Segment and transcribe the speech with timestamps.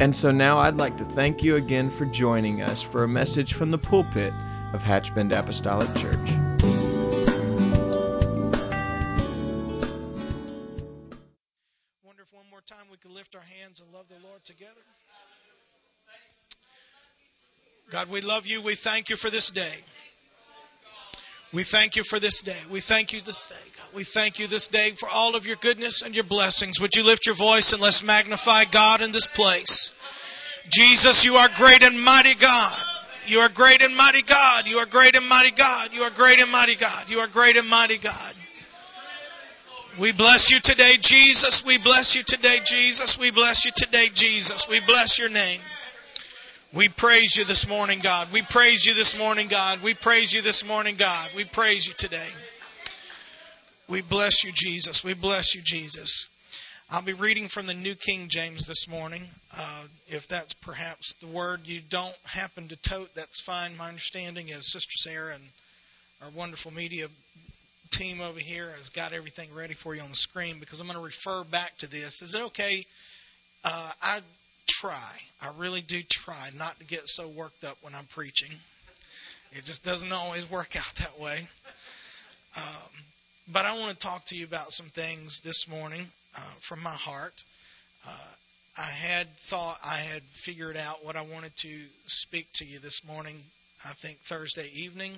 [0.00, 3.54] And so now I'd like to thank you again for joining us for a message
[3.54, 4.32] from the pulpit
[4.74, 6.30] of Hatchbend Apostolic Church.
[12.04, 14.80] Wonder if one more time we could lift our hands and love the Lord together.
[17.90, 18.62] God, we love you.
[18.62, 19.76] We thank you for this day.
[21.52, 22.56] We thank you for this day.
[22.70, 23.71] We thank you this day.
[23.94, 26.80] We thank you this day for all of your goodness and your blessings.
[26.80, 29.92] Would you lift your voice and let's magnify God in this place?
[30.70, 32.74] Jesus, you are great and mighty God.
[33.26, 34.66] You are great and mighty God.
[34.66, 35.90] You are great and mighty God.
[35.92, 37.10] You are great and mighty God.
[37.10, 38.32] You are great and mighty God.
[39.98, 41.62] We bless you today, Jesus.
[41.62, 43.18] We bless you today, Jesus.
[43.18, 44.70] We bless you today, Jesus.
[44.70, 45.60] We bless your name.
[46.72, 48.28] We praise you this morning, God.
[48.32, 49.82] We praise you this morning, God.
[49.82, 51.28] We praise you this morning, God.
[51.36, 52.28] We praise you today.
[53.92, 55.04] We bless you, Jesus.
[55.04, 56.30] We bless you, Jesus.
[56.90, 59.22] I'll be reading from the New King James this morning.
[59.54, 63.76] Uh, if that's perhaps the word you don't happen to tote, that's fine.
[63.76, 65.44] My understanding is Sister Sarah and
[66.22, 67.06] our wonderful media
[67.90, 70.98] team over here has got everything ready for you on the screen because I'm going
[70.98, 72.22] to refer back to this.
[72.22, 72.86] Is it okay?
[73.62, 74.20] Uh, I
[74.66, 75.12] try.
[75.42, 78.56] I really do try not to get so worked up when I'm preaching.
[79.52, 81.40] It just doesn't always work out that way.
[82.56, 83.02] Um,
[83.50, 86.04] but I want to talk to you about some things this morning
[86.36, 87.44] uh, from my heart.
[88.06, 88.34] Uh,
[88.78, 91.68] I had thought I had figured out what I wanted to
[92.06, 93.36] speak to you this morning,
[93.84, 95.12] I think Thursday evening.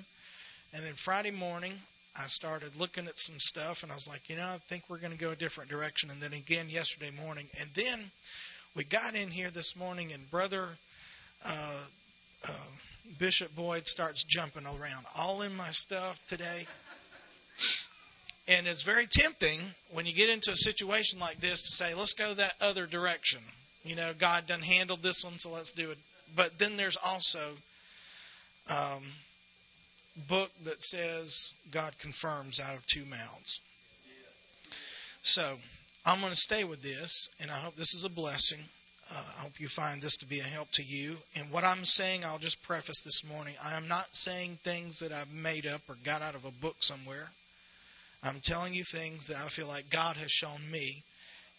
[0.73, 1.73] And then Friday morning,
[2.17, 4.97] I started looking at some stuff and I was like, you know, I think we're
[4.97, 6.09] going to go a different direction.
[6.09, 7.45] And then again yesterday morning.
[7.59, 7.99] And then
[8.75, 10.67] we got in here this morning, and Brother
[11.45, 11.83] uh,
[12.45, 12.51] uh,
[13.19, 16.65] Bishop Boyd starts jumping around all in my stuff today.
[18.47, 19.59] And it's very tempting
[19.93, 23.41] when you get into a situation like this to say, let's go that other direction.
[23.83, 25.97] You know, God done handled this one, so let's do it.
[26.35, 27.39] But then there's also
[28.69, 29.03] um,
[30.27, 33.61] book that says God confirms out of two mouths.
[35.21, 35.43] So
[36.05, 38.59] I'm going to stay with this, and I hope this is a blessing.
[39.11, 41.15] Uh, I hope you find this to be a help to you.
[41.35, 43.55] And what I'm saying, I'll just preface this morning.
[43.63, 46.75] I am not saying things that I've made up or got out of a book
[46.79, 47.27] somewhere.
[48.25, 51.03] I'm telling you things that I feel like God has shown me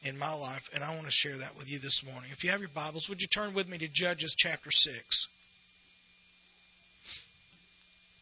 [0.03, 2.31] in my life, and I want to share that with you this morning.
[2.33, 5.29] If you have your Bibles, would you turn with me to Judges chapter 6?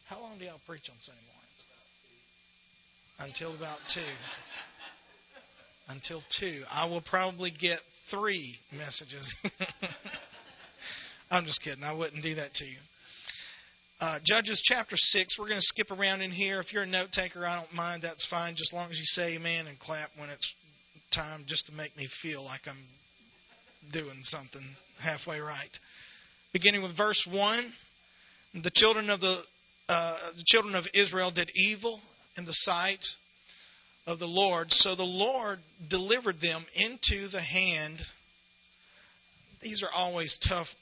[0.07, 1.65] How long do y'all preach on Sunday mornings?
[3.19, 4.01] Until about 2
[5.89, 6.63] until 2.
[6.73, 9.35] I will probably get three messages.
[11.31, 11.83] I'm just kidding.
[11.83, 12.77] I wouldn't do that to you.
[14.01, 15.39] Uh, Judges chapter 6.
[15.39, 16.59] We're going to skip around in here.
[16.59, 18.01] If you're a note taker, I don't mind.
[18.01, 20.53] That's fine, just as long as you say amen and clap when it's
[21.11, 22.75] time just to make me feel like I'm
[23.91, 24.63] doing something
[24.99, 25.79] halfway right.
[26.51, 27.63] Beginning with verse 1.
[28.55, 29.41] The children of the
[29.87, 31.99] uh, the children of Israel did evil
[32.37, 33.15] in the sight
[34.07, 34.73] of the Lord.
[34.73, 38.05] So the Lord delivered them into the hand.
[39.61, 40.75] These are always tough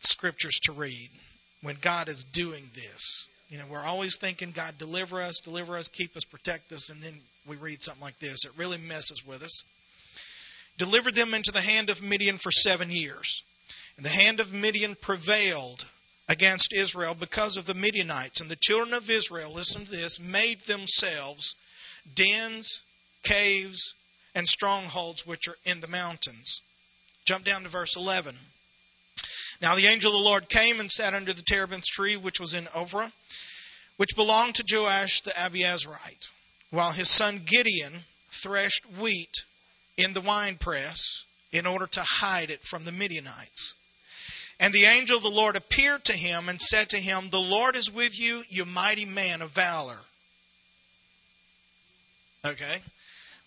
[0.00, 1.08] scriptures to read
[1.62, 3.28] when God is doing this.
[3.50, 7.00] You know, we're always thinking, God, deliver us, deliver us, keep us, protect us, and
[7.02, 7.14] then
[7.46, 8.44] we read something like this.
[8.44, 9.64] It really messes with us.
[10.76, 13.42] Delivered them into the hand of Midian for seven years.
[13.96, 15.84] And the hand of Midian prevailed
[16.28, 18.40] against Israel because of the Midianites.
[18.40, 21.56] And the children of Israel, listen to this, made themselves
[22.14, 22.82] dens,
[23.22, 23.94] caves,
[24.34, 26.62] and strongholds which are in the mountains.
[27.24, 28.34] Jump down to verse 11.
[29.60, 32.54] Now the angel of the Lord came and sat under the terebinth tree which was
[32.54, 33.12] in Ophrah,
[33.96, 36.28] which belonged to Joash the Abiezrite,
[36.70, 39.44] while his son Gideon threshed wheat
[39.96, 43.74] in the winepress in order to hide it from the Midianites.
[44.60, 47.76] And the angel of the Lord appeared to him and said to him, The Lord
[47.76, 49.98] is with you, you mighty man of valor.
[52.44, 52.80] Okay?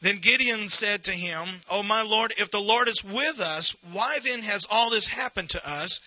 [0.02, 4.18] Then Gideon said to him, Oh, my Lord, if the Lord is with us, why
[4.24, 6.02] then has all this happened to us?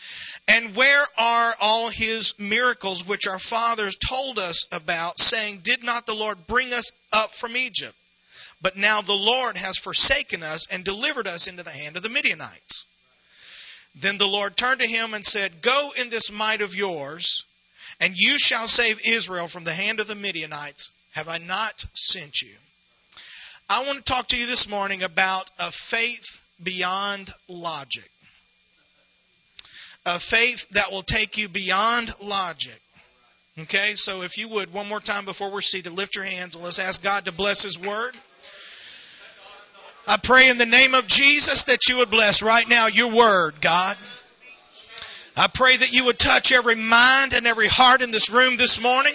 [0.49, 6.06] And where are all his miracles which our fathers told us about, saying, Did not
[6.06, 7.94] the Lord bring us up from Egypt?
[8.61, 12.08] But now the Lord has forsaken us and delivered us into the hand of the
[12.08, 12.85] Midianites.
[13.94, 17.44] Then the Lord turned to him and said, Go in this might of yours,
[18.00, 20.91] and you shall save Israel from the hand of the Midianites.
[21.12, 22.56] Have I not sent you?
[23.69, 28.08] I want to talk to you this morning about a faith beyond logic.
[30.05, 32.78] A faith that will take you beyond logic.
[33.58, 36.64] Okay, so if you would, one more time before we're seated, lift your hands and
[36.64, 38.14] let's ask God to bless His Word.
[40.06, 43.55] I pray in the name of Jesus that you would bless right now your Word,
[43.62, 43.96] God.
[45.37, 48.82] I pray that you would touch every mind and every heart in this room this
[48.82, 49.14] morning.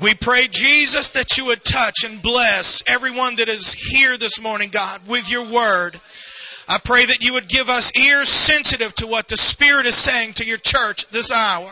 [0.00, 4.70] We pray, Jesus, that you would touch and bless everyone that is here this morning,
[4.70, 5.94] God, with your Word.
[6.68, 10.32] I pray that you would give us ears sensitive to what the Spirit is saying
[10.34, 11.70] to your church this hour.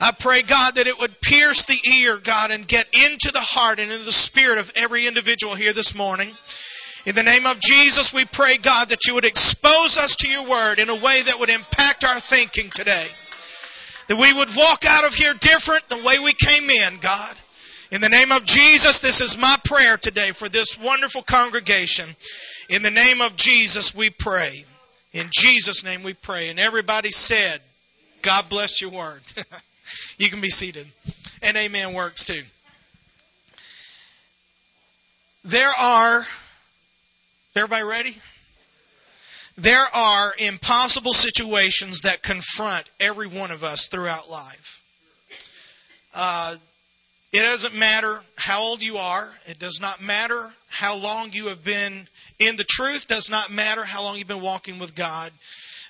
[0.00, 3.78] I pray, God, that it would pierce the ear, God, and get into the heart
[3.78, 6.30] and into the spirit of every individual here this morning.
[7.04, 10.48] In the name of Jesus, we pray, God, that you would expose us to your
[10.48, 13.06] word in a way that would impact our thinking today.
[14.08, 17.36] That we would walk out of here different the way we came in, God.
[17.90, 22.06] In the name of Jesus, this is my prayer today for this wonderful congregation.
[22.68, 24.64] In the name of Jesus, we pray.
[25.12, 26.50] In Jesus' name we pray.
[26.50, 27.60] And everybody said,
[28.22, 29.22] God bless your word.
[30.18, 30.86] You can be seated.
[31.42, 32.42] And amen works too.
[35.44, 36.26] There are,
[37.56, 38.14] everybody ready?
[39.58, 44.84] There are impossible situations that confront every one of us throughout life.
[46.14, 46.54] Uh,
[47.32, 49.28] it doesn't matter how old you are.
[49.46, 52.06] It does not matter how long you have been
[52.38, 53.08] in the truth.
[53.08, 55.32] Does not matter how long you've been walking with God.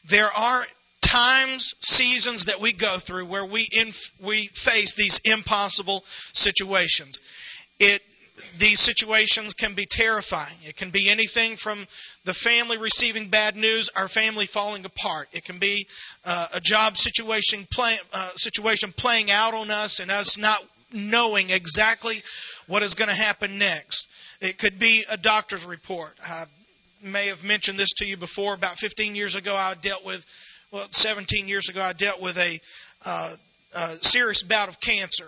[0.06, 0.62] There are
[1.02, 7.20] times, seasons that we go through where we inf- we face these impossible situations.
[7.78, 8.02] It
[8.58, 10.56] these situations can be terrifying.
[10.66, 11.78] It can be anything from
[12.24, 15.28] the family receiving bad news, our family falling apart.
[15.32, 15.86] It can be
[16.24, 20.62] uh, a job situation play, uh, situation playing out on us and us not
[20.92, 22.22] knowing exactly
[22.66, 24.08] what is going to happen next.
[24.40, 26.14] It could be a doctor's report.
[26.24, 26.44] I
[27.02, 28.54] may have mentioned this to you before.
[28.54, 30.24] About 15 years ago, I dealt with
[30.70, 32.60] well, 17 years ago, I dealt with a,
[33.06, 33.34] uh,
[33.74, 35.24] a serious bout of cancer.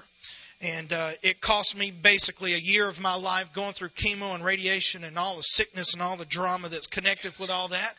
[0.63, 4.45] And uh, it cost me basically a year of my life going through chemo and
[4.45, 7.95] radiation and all the sickness and all the drama that's connected with all that.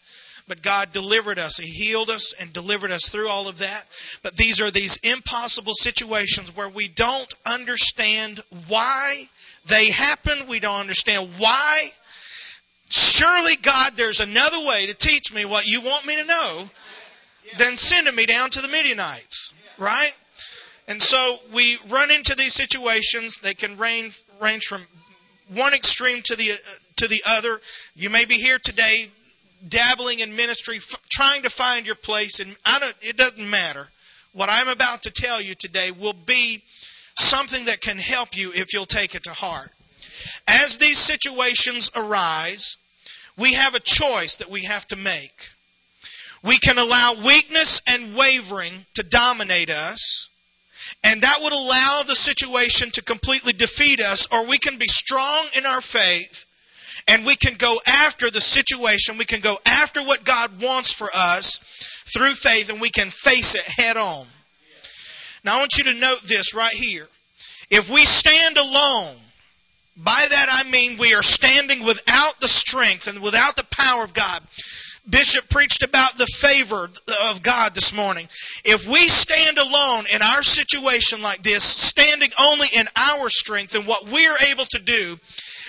[0.47, 1.57] But God delivered us.
[1.57, 3.85] He healed us and delivered us through all of that.
[4.21, 9.23] But these are these impossible situations where we don't understand why
[9.67, 10.47] they happen.
[10.47, 11.89] We don't understand why.
[12.89, 16.69] Surely, God, there's another way to teach me what you want me to know
[17.57, 20.11] than sending me down to the Midianites, right?
[20.91, 23.37] And so we run into these situations.
[23.37, 24.81] They can range range from
[25.53, 26.55] one extreme to the uh,
[26.97, 27.61] to the other.
[27.95, 29.07] You may be here today,
[29.65, 32.95] dabbling in ministry, f- trying to find your place, and I don't.
[33.03, 33.87] It doesn't matter.
[34.33, 36.61] What I'm about to tell you today will be
[37.15, 39.69] something that can help you if you'll take it to heart.
[40.45, 42.75] As these situations arise,
[43.37, 45.47] we have a choice that we have to make.
[46.43, 50.27] We can allow weakness and wavering to dominate us,
[51.03, 55.45] and that would allow the situation to completely defeat us, or we can be strong
[55.57, 56.45] in our faith
[57.07, 59.17] and we can go after the situation.
[59.17, 61.57] We can go after what God wants for us
[62.05, 64.25] through faith and we can face it head on.
[65.43, 67.07] Now I want you to note this right here.
[67.71, 69.15] If we stand alone,
[69.97, 74.13] by that I mean we are standing without the strength and without the power of
[74.13, 74.41] God.
[75.09, 76.89] Bishop preached about the favor
[77.29, 78.27] of God this morning.
[78.63, 83.87] If we stand alone in our situation like this, standing only in our strength and
[83.87, 85.19] what we're able to do,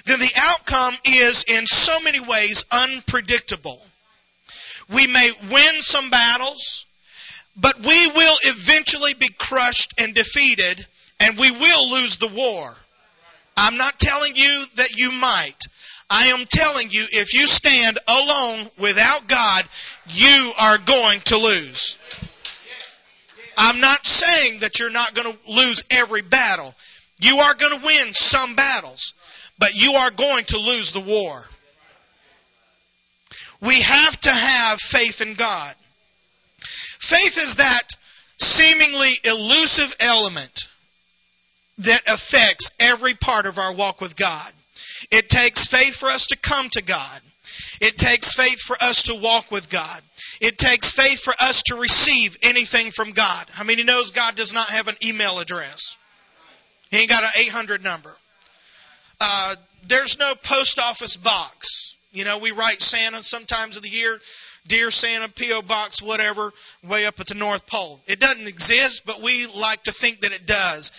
[0.04, 3.80] then the outcome is in so many ways unpredictable.
[4.92, 6.84] We may win some battles,
[7.56, 10.86] but we will eventually be crushed and defeated,
[11.20, 12.74] and we will lose the war.
[13.56, 15.58] I'm not telling you that you might.
[16.14, 19.64] I am telling you, if you stand alone without God,
[20.08, 21.96] you are going to lose.
[23.56, 26.74] I'm not saying that you're not going to lose every battle.
[27.18, 29.14] You are going to win some battles,
[29.58, 31.42] but you are going to lose the war.
[33.62, 35.74] We have to have faith in God.
[36.58, 37.88] Faith is that
[38.36, 40.68] seemingly elusive element
[41.78, 44.52] that affects every part of our walk with God.
[45.12, 47.20] It takes faith for us to come to God.
[47.80, 50.00] It takes faith for us to walk with God.
[50.40, 53.46] It takes faith for us to receive anything from God.
[53.50, 55.96] How many knows God does not have an email address?
[56.90, 58.14] He ain't got an 800 number.
[59.20, 59.54] Uh,
[59.86, 61.96] there's no post office box.
[62.12, 64.18] You know, we write Santa sometimes of the year
[64.68, 65.62] Dear Santa, P.O.
[65.62, 66.52] Box, whatever,
[66.84, 68.00] way up at the North Pole.
[68.06, 70.92] It doesn't exist, but we like to think that it does.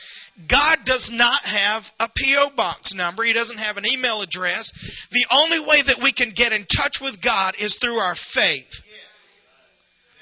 [0.47, 2.49] God does not have a P.O.
[2.55, 3.23] box number.
[3.23, 5.07] He doesn't have an email address.
[5.11, 8.81] The only way that we can get in touch with God is through our faith.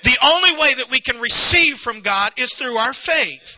[0.04, 3.58] The only way that we can receive from God is through our faith.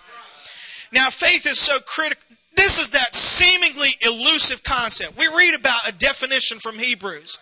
[0.92, 2.24] Now, faith is so critical.
[2.56, 5.18] This is that seemingly elusive concept.
[5.18, 7.40] We read about a definition from Hebrews.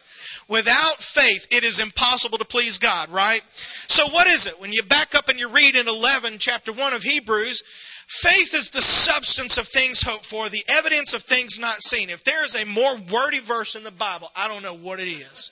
[0.48, 3.42] Without faith, it is impossible to please God, right?
[3.88, 4.60] So what is it?
[4.62, 7.64] When you back up and you read in 11, chapter 1 of Hebrews,
[8.12, 12.10] faith is the substance of things hoped for, the evidence of things not seen.
[12.10, 15.08] If there is a more wordy verse in the Bible, I don't know what it
[15.08, 15.50] is.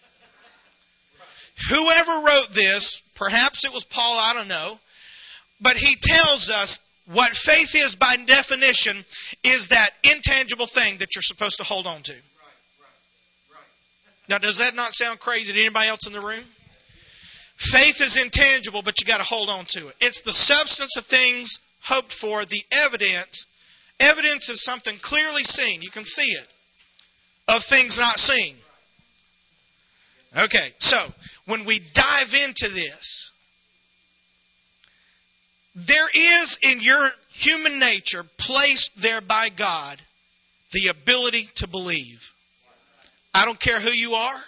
[1.70, 4.78] Whoever wrote this, perhaps it was Paul, I don't know,
[5.62, 6.82] but he tells us
[7.14, 8.98] what faith is by definition
[9.46, 12.14] is that intangible thing that you're supposed to hold on to.
[14.28, 16.44] Now, does that not sound crazy to anybody else in the room?
[17.56, 19.96] Faith is intangible, but you got to hold on to it.
[20.02, 23.48] It's the substance of things hoped for, the evidence.
[24.00, 25.82] Evidence is something clearly seen.
[25.82, 26.48] You can see it.
[27.48, 28.56] Of things not seen.
[30.38, 30.98] Okay, so
[31.46, 33.32] when we dive into this,
[35.76, 40.00] there is in your human nature placed there by God
[40.72, 42.34] the ability to believe.
[43.34, 44.44] I don't care who you are.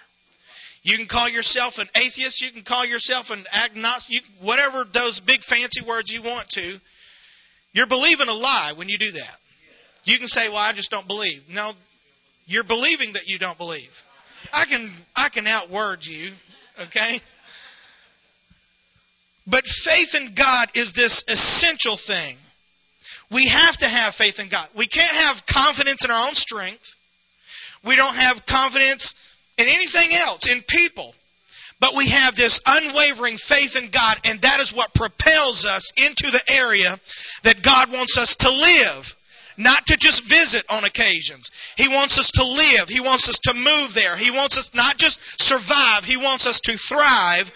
[0.84, 2.42] You can call yourself an atheist.
[2.42, 4.16] You can call yourself an agnostic.
[4.16, 6.80] You, whatever those big fancy words you want to.
[7.74, 9.38] You're believing a lie when you do that.
[10.04, 11.74] You can say, "Well, I just don't believe." No,
[12.48, 14.04] you're believing that you don't believe.
[14.54, 16.34] I can I can outword you,
[16.82, 17.22] okay?
[19.48, 22.38] But faith in God is this essential thing.
[23.30, 24.68] We have to have faith in God.
[24.76, 26.98] We can't have confidence in our own strength.
[27.84, 29.16] We don't have confidence
[29.58, 31.16] in anything else, in people.
[31.82, 36.30] But we have this unwavering faith in God, and that is what propels us into
[36.30, 36.96] the area
[37.44, 39.16] that God wants us to live.
[39.58, 41.52] Not to just visit on occasions.
[41.78, 42.88] He wants us to live.
[42.88, 44.16] He wants us to move there.
[44.16, 47.52] He wants us not just survive, He wants us to thrive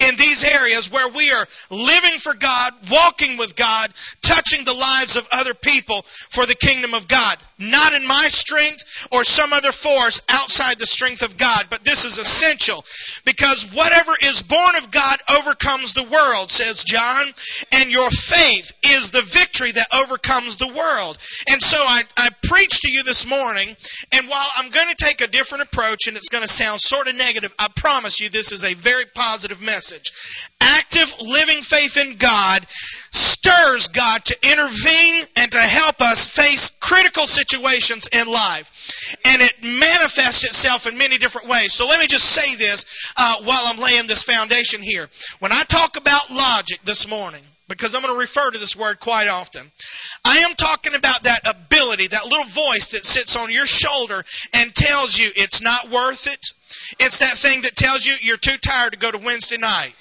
[0.00, 3.90] in these areas where we are living for God, walking with God,
[4.22, 7.36] touching the lives of other people for the kingdom of God.
[7.58, 12.04] Not in my strength or some other force outside the strength of God, but this
[12.04, 12.84] is essential
[13.24, 17.26] because whatever is born of God overcomes the world, says John,
[17.72, 21.16] and your faith is the victory that overcomes the world.
[21.48, 23.68] And so I, I preach to you this morning,
[24.10, 27.06] and while I'm going to take a different approach and it's going to sound sort
[27.06, 30.50] of negative, I promise you this is a very positive message.
[30.60, 37.26] Active living faith in God stirs God to intervene and to help us face critical
[37.26, 39.16] situations in life.
[39.24, 41.72] And it manifests itself in many different ways.
[41.72, 45.08] So let me just say this uh, while I'm laying this foundation here.
[45.40, 49.00] When I talk about logic this morning, because I'm going to refer to this word
[49.00, 49.62] quite often.
[50.24, 54.22] I am talking about that ability, that little voice that sits on your shoulder
[54.54, 56.52] and tells you it's not worth it.
[57.00, 59.94] It's that thing that tells you you're too tired to go to Wednesday night.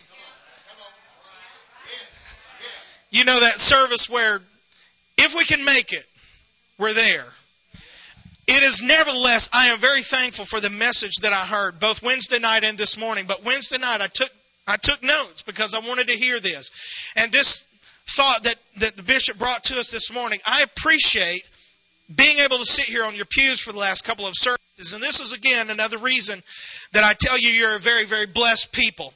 [3.11, 4.41] You know that service where
[5.17, 6.05] if we can make it,
[6.77, 7.25] we're there.
[8.47, 12.39] It is nevertheless, I am very thankful for the message that I heard both Wednesday
[12.39, 13.25] night and this morning.
[13.27, 14.29] But Wednesday night I took
[14.67, 16.71] I took notes because I wanted to hear this.
[17.15, 17.65] And this
[18.07, 21.43] thought that, that the bishop brought to us this morning, I appreciate
[22.13, 24.93] being able to sit here on your pews for the last couple of services.
[24.93, 26.41] And this is again another reason
[26.93, 29.13] that I tell you you're a very, very blessed people.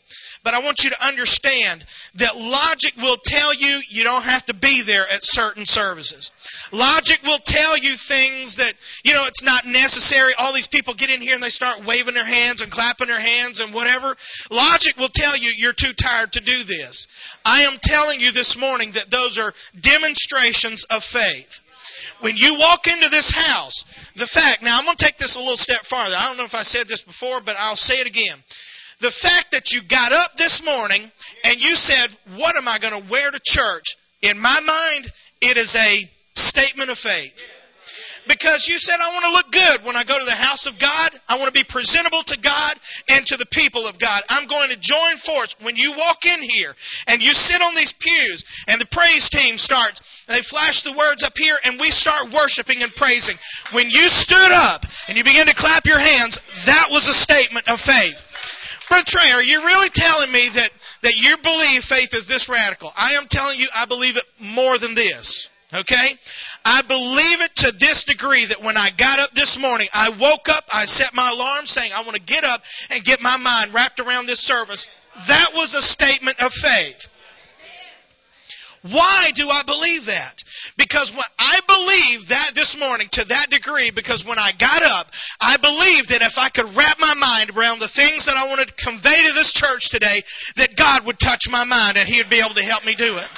[0.48, 1.84] But I want you to understand
[2.16, 6.32] that logic will tell you you don't have to be there at certain services.
[6.72, 8.72] Logic will tell you things that,
[9.04, 10.32] you know, it's not necessary.
[10.40, 13.20] All these people get in here and they start waving their hands and clapping their
[13.20, 14.16] hands and whatever.
[14.50, 17.10] Logic will tell you you're too tired to do this.
[17.44, 21.60] I am telling you this morning that those are demonstrations of faith.
[22.22, 23.84] When you walk into this house,
[24.16, 26.16] the fact, now I'm going to take this a little step farther.
[26.18, 28.38] I don't know if I said this before, but I'll say it again.
[29.00, 31.02] The fact that you got up this morning
[31.46, 33.96] and you said, What am I going to wear to church?
[34.24, 35.12] In my mind,
[35.42, 37.54] it is a statement of faith.
[38.28, 40.78] Because you said, I want to look good when I go to the house of
[40.80, 41.12] God.
[41.30, 42.74] I want to be presentable to God
[43.10, 44.22] and to the people of God.
[44.30, 45.56] I'm going to join force.
[45.62, 46.76] When you walk in here
[47.08, 51.24] and you sit on these pews and the praise team starts, they flash the words
[51.24, 53.38] up here and we start worshiping and praising.
[53.72, 57.70] When you stood up and you begin to clap your hands, that was a statement
[57.70, 58.27] of faith.
[58.90, 60.70] Brother Trey, are you really telling me that,
[61.02, 62.92] that you believe faith is this radical?
[62.96, 65.50] I am telling you, I believe it more than this.
[65.74, 66.08] Okay?
[66.64, 70.48] I believe it to this degree that when I got up this morning, I woke
[70.48, 72.62] up, I set my alarm saying, I want to get up
[72.94, 74.88] and get my mind wrapped around this service.
[75.28, 77.14] That was a statement of faith.
[78.84, 80.44] Why do I believe that?
[80.78, 85.08] Because when I believe that this morning to that degree, because when I got up,
[85.42, 88.68] I believed that if I could wrap my mind around the things that I wanted
[88.68, 90.22] to convey to this church today,
[90.58, 93.16] that God would touch my mind and He would be able to help me do
[93.16, 93.30] it.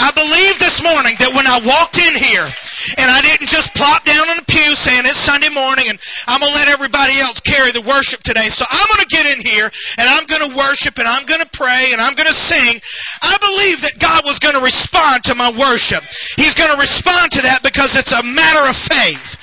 [0.00, 2.48] I believe this morning that when I walked in here,
[2.94, 6.38] and I didn't just plop down in the pew saying it's Sunday morning and I'm
[6.38, 8.46] going to let everybody else carry the worship today.
[8.46, 9.66] So I'm going to get in here
[9.98, 12.78] and I'm going to worship and I'm going to pray and I'm going to sing.
[13.22, 16.02] I believe that God was going to respond to my worship.
[16.38, 19.36] He's going to respond to that because it's a matter of faith.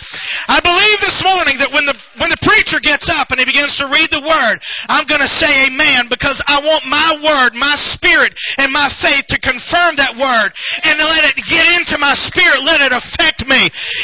[0.50, 3.78] I believe this morning that when the when the preacher gets up and he begins
[3.80, 4.58] to read the word,
[4.90, 9.28] I'm going to say amen because I want my word, my spirit, and my faith
[9.34, 10.50] to confirm that word
[10.86, 13.62] and to let it get into my spirit, let it affect me.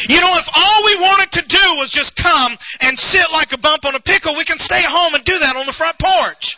[0.10, 3.58] You know, if all we wanted to do was just come and sit like a
[3.58, 6.58] bump on a pickle, we can stay home and do that on the front porch.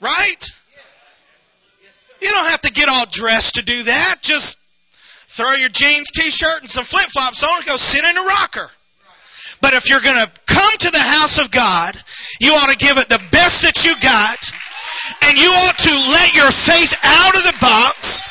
[0.00, 0.57] Right?
[2.20, 4.16] You don't have to get all dressed to do that.
[4.22, 4.56] Just
[5.28, 8.70] throw your jeans, t-shirt, and some flip-flops on and go sit in a rocker.
[9.60, 11.94] But if you're going to come to the house of God,
[12.40, 14.52] you ought to give it the best that you got,
[15.28, 18.27] and you ought to let your faith out of the box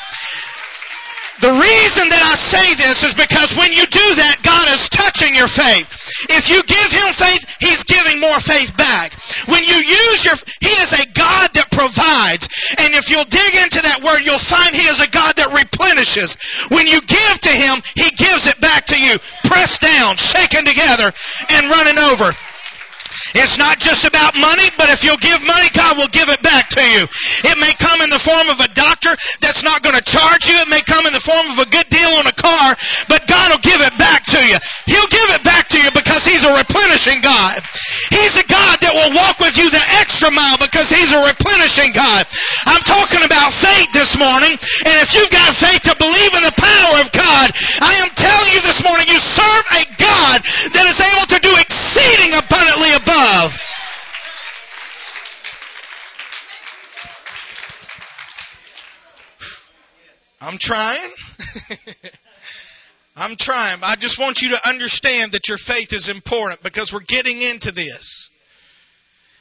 [1.38, 5.38] the reason that I say this is because when you do that, God is touching
[5.38, 5.86] your faith.
[6.34, 9.14] If you give Him faith, He's giving more faith back.
[9.46, 12.74] When you use your, He is a God that provides.
[12.82, 16.68] And if you'll dig into that word, you'll find He is a God that replenishes.
[16.74, 21.14] When you give to Him, He gives it back to you, pressed down, shaken together,
[21.54, 22.34] and running over.
[23.36, 26.68] It's not just about money, but if you'll give money, God will give it back
[26.72, 27.04] to you.
[27.44, 29.12] It may come in the form of a doctor
[29.44, 30.56] that's not going to charge you.
[30.64, 32.76] It may come in the form of a good deal on a car,
[33.08, 34.56] but God will give it back to you.
[34.88, 37.60] He'll give it back to you because He's a replenishing God.
[38.08, 41.92] He's a God that will walk with you the extra mile because He's a replenishing
[41.92, 42.24] God.
[42.64, 46.56] I'm talking about faith this morning, and if you've got faith to believe in the
[46.56, 47.52] power of God,
[47.84, 50.38] I am telling you this morning, you serve a God
[50.72, 53.64] that is able to do exceeding abundantly above love.
[60.40, 61.10] I'm trying.
[63.16, 63.80] I'm trying.
[63.82, 67.72] I just want you to understand that your faith is important because we're getting into
[67.72, 68.30] this.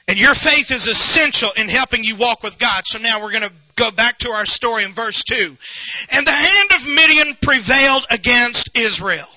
[0.07, 2.87] And your faith is essential in helping you walk with God.
[2.87, 5.35] So now we're going to go back to our story in verse 2.
[6.13, 9.27] And the hand of Midian prevailed against Israel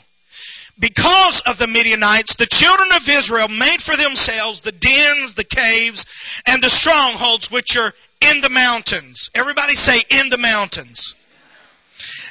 [0.81, 6.43] because of the Midianites, the children of Israel made for themselves the dens, the caves,
[6.47, 9.31] and the strongholds which are in the mountains.
[9.35, 11.16] Everybody say, in the mountains.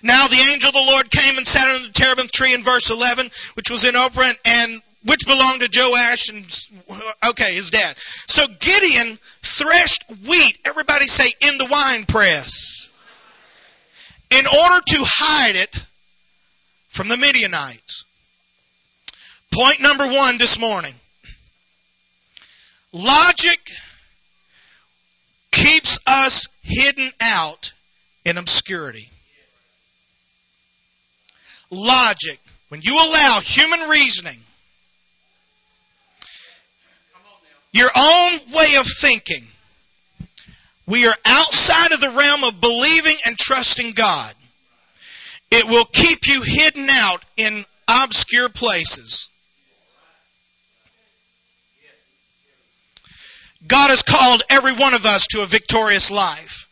[0.01, 2.89] Now the angel of the Lord came and sat under the terebinth tree in verse
[2.89, 6.67] 11, which was in Ophrah, and which belonged to Joash and,
[7.29, 7.97] okay, his dad.
[7.99, 12.89] So Gideon threshed wheat, everybody say, in the wine press,
[14.31, 15.85] in order to hide it
[16.89, 18.05] from the Midianites.
[19.59, 20.93] Point number one this morning.
[22.93, 23.59] Logic
[25.51, 27.73] keeps us hidden out
[28.23, 29.05] in obscurity.
[31.69, 32.39] Logic.
[32.69, 34.37] When you allow human reasoning,
[37.73, 39.43] your own way of thinking,
[40.87, 44.33] we are outside of the realm of believing and trusting God.
[45.51, 49.28] It will keep you hidden out in obscure places.
[53.69, 56.67] God has called every one of us to a victorious life.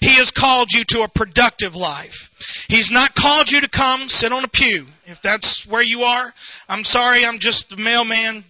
[0.00, 2.66] He has called you to a productive life.
[2.68, 4.84] He's not called you to come sit on a pew.
[5.06, 6.34] If that's where you are,
[6.68, 8.44] I'm sorry, I'm just the mailman.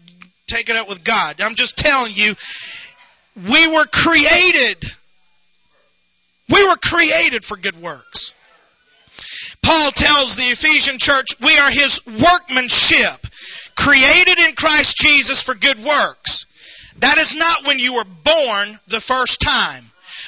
[0.46, 1.40] Take it up with God.
[1.40, 2.34] I'm just telling you,
[3.48, 4.76] we were created.
[6.48, 8.34] We were created for good works.
[9.62, 13.26] Paul tells the Ephesian church, we are his workmanship,
[13.76, 16.46] created in Christ Jesus for good works.
[17.00, 19.84] That is not when you were born the first time.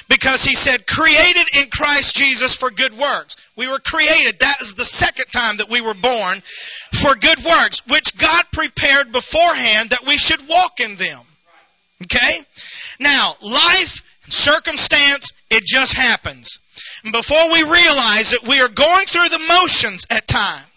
[0.09, 3.37] Because he said, created in Christ Jesus for good works.
[3.55, 4.39] We were created.
[4.39, 6.41] That is the second time that we were born
[6.91, 11.19] for good works, which God prepared beforehand that we should walk in them.
[12.03, 12.39] Okay?
[12.99, 16.59] Now, life, circumstance, it just happens.
[17.03, 20.72] And before we realize it, we are going through the motions at times.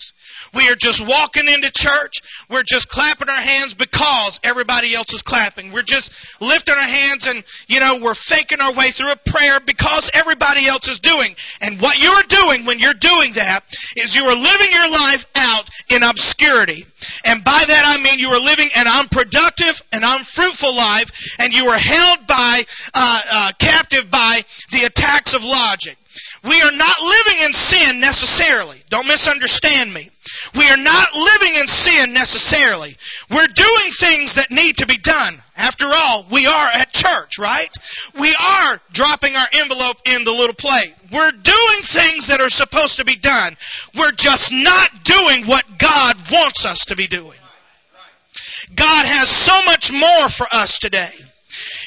[0.54, 2.46] We are just walking into church.
[2.48, 5.72] We're just clapping our hands because everybody else is clapping.
[5.72, 9.60] We're just lifting our hands and, you know, we're faking our way through a prayer
[9.60, 11.34] because everybody else is doing.
[11.60, 13.60] And what you are doing when you're doing that
[13.96, 16.84] is you are living your life out in obscurity.
[17.24, 21.66] And by that I mean you are living an unproductive and unfruitful life and you
[21.66, 22.62] are held by,
[22.94, 24.40] uh, uh, captive by
[24.72, 25.96] the attacks of logic.
[26.46, 28.76] We are not living in sin necessarily.
[28.88, 30.08] Don't misunderstand me.
[30.54, 32.94] We are not living in sin necessarily.
[33.30, 35.34] We're doing things that need to be done.
[35.56, 37.68] After all, we are at church, right?
[38.20, 40.94] We are dropping our envelope in the little plate.
[41.10, 43.56] We're doing things that are supposed to be done.
[43.96, 47.38] We're just not doing what God wants us to be doing.
[48.74, 51.10] God has so much more for us today.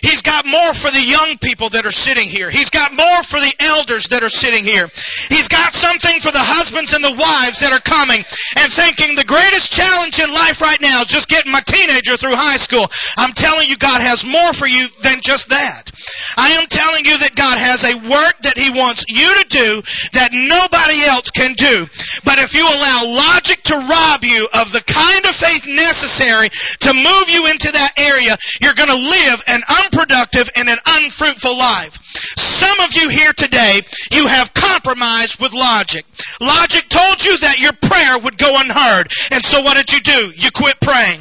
[0.02, 2.50] He's got more for the young people that are sitting here.
[2.50, 4.88] He's got more for the elders that are sitting here.
[5.28, 8.24] He's got something for the husbands and the wives that are coming
[8.58, 12.36] and thinking the greatest challenge in life right now is just getting my teenager through
[12.36, 12.88] high school.
[13.18, 15.92] I'm telling you, God has more for you than just that.
[16.38, 19.70] I am telling you that God has a work that He wants you to do
[20.16, 21.88] that nobody else can do.
[22.24, 23.00] But if you allow
[23.36, 26.50] logic to rob you of the kind of faith necessary
[26.88, 31.58] to move you into that area, you're going to live an unproductive and an unfruitful
[31.58, 32.09] life.
[32.38, 33.82] Some of you here today,
[34.14, 36.06] you have compromised with logic.
[36.42, 39.08] Logic told you that your prayer would go unheard.
[39.32, 40.32] And so what did you do?
[40.36, 41.20] You quit praying.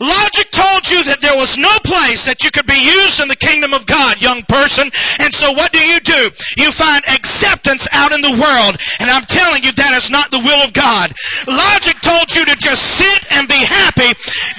[0.00, 3.38] Logic told you that there was no place that you could be used in the
[3.38, 4.86] kingdom of God, young person.
[5.20, 6.22] And so what do you do?
[6.56, 8.74] You find acceptance out in the world.
[9.02, 11.10] And I'm telling you that is not the will of God.
[11.50, 14.10] Logic told you to just sit and be happy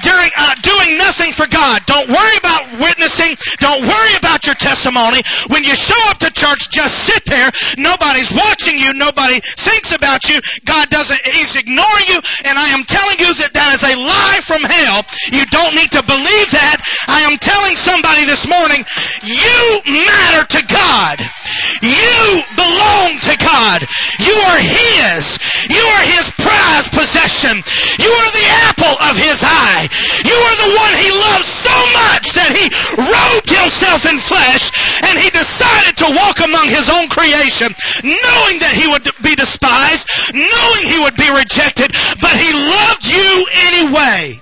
[0.03, 1.81] during uh, doing nothing for God.
[1.87, 3.35] Don't worry about witnessing.
[3.63, 5.23] Don't worry about your testimony.
[5.47, 7.49] When you show up to church, just sit there.
[7.79, 8.91] Nobody's watching you.
[8.99, 10.43] Nobody thinks about you.
[10.67, 12.19] God doesn't, He's ignoring you.
[12.43, 15.07] And I am telling you that that is a lie from hell.
[15.31, 16.83] You don't need to believe that.
[17.07, 18.83] I am telling somebody this morning,
[19.23, 19.59] you
[20.03, 21.15] matter to God.
[21.79, 22.19] You
[22.59, 23.79] belong to God.
[24.19, 25.39] You are His.
[25.71, 27.63] You are His prized possession.
[28.03, 29.87] You are the apple of His eye.
[30.27, 32.67] You are the one He loves so much that He
[32.99, 34.75] robed Himself in flesh
[35.07, 37.69] and He decided to walk among His own creation,
[38.03, 41.91] knowing that He would be despised, knowing He would be rejected,
[42.21, 43.29] but He loved you
[43.71, 44.39] anyway.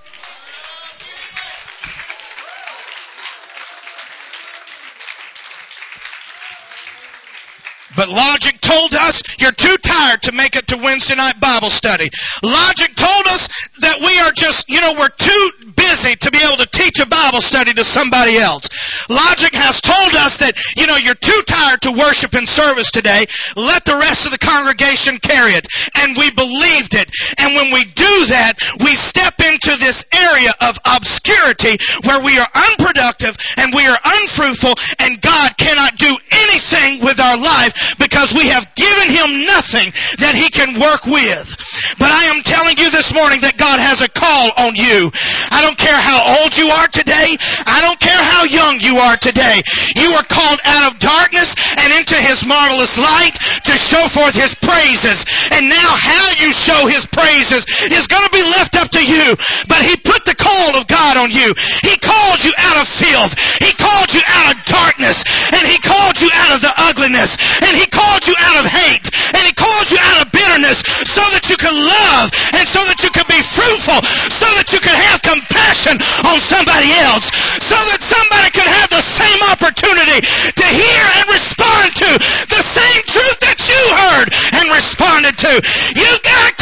[7.97, 12.05] But logic told us you're too tired to make it to Wednesday night Bible study.
[12.45, 13.49] Logic told us
[13.81, 17.09] that we are just, you know, we're too busy to be able to teach a
[17.09, 19.09] Bible study to somebody else.
[19.09, 23.25] Logic has told us that, you know, you're too tired to worship in service today.
[23.57, 25.65] Let the rest of the congregation carry it.
[25.97, 27.09] And we believed it.
[27.41, 32.51] And when we do that, we step into this area of obscurity where we are
[32.53, 38.47] unproductive and we are unfruitful and God cannot do anything with our life because we
[38.51, 39.87] have given him nothing
[40.19, 41.55] that he can work with.
[41.95, 45.07] But I am telling you this morning that God has a call on you.
[45.55, 47.37] I don't care how old you are today.
[47.65, 49.61] I don't care how young you are today.
[49.95, 53.35] You are called out of darkness and into his marvelous light
[53.69, 55.23] to show forth his praises.
[55.53, 59.37] And now how you show his praises is going to be left up to you.
[59.69, 61.53] But he put the call of God on you.
[61.85, 63.37] He called you out of filth.
[63.61, 65.21] He called you out of darkness.
[65.53, 67.37] And he called you out of the ugliness.
[67.61, 69.05] And he called you out of hate.
[69.37, 73.03] And he called you out of bitterness so that you could love and so that
[73.03, 74.01] you could be fruitful,
[74.33, 77.29] so that you could have compassion on somebody else,
[77.61, 82.09] so that somebody could have the same opportunity to hear and respond to
[82.49, 85.51] the same truth that you heard and responded to.
[85.93, 86.53] You've got a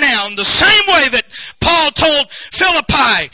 [0.00, 1.26] now, in the same way that
[1.60, 3.30] Paul told Philippi,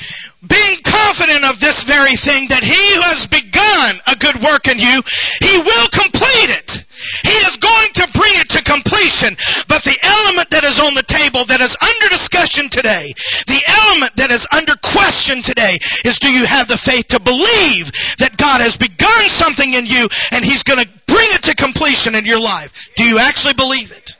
[0.46, 4.78] being confident of this very thing, that he who has begun a good work in
[4.78, 5.02] you,
[5.42, 6.86] he will complete it.
[6.96, 9.36] He is going to bring it to completion.
[9.68, 13.12] But the element that is on the table that is under discussion today,
[13.46, 17.92] the element that is under question today is do you have the faith to believe
[18.18, 22.14] that God has begun something in you and he's going to bring it to completion
[22.14, 22.90] in your life?
[22.96, 24.16] Do you actually believe it?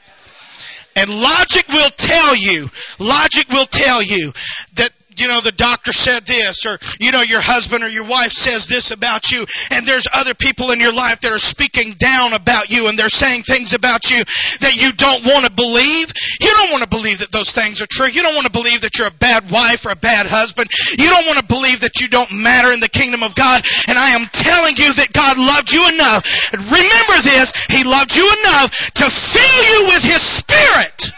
[0.96, 4.32] And logic will tell you, logic will tell you
[4.74, 8.32] that you know, the doctor said this, or, you know, your husband or your wife
[8.32, 12.32] says this about you, and there's other people in your life that are speaking down
[12.32, 14.24] about you, and they're saying things about you
[14.60, 16.12] that you don't want to believe.
[16.40, 18.06] You don't want to believe that those things are true.
[18.06, 20.68] You don't want to believe that you're a bad wife or a bad husband.
[20.98, 23.64] You don't want to believe that you don't matter in the kingdom of God.
[23.88, 26.52] And I am telling you that God loved you enough.
[26.52, 31.12] Remember this, He loved you enough to fill you with His Spirit.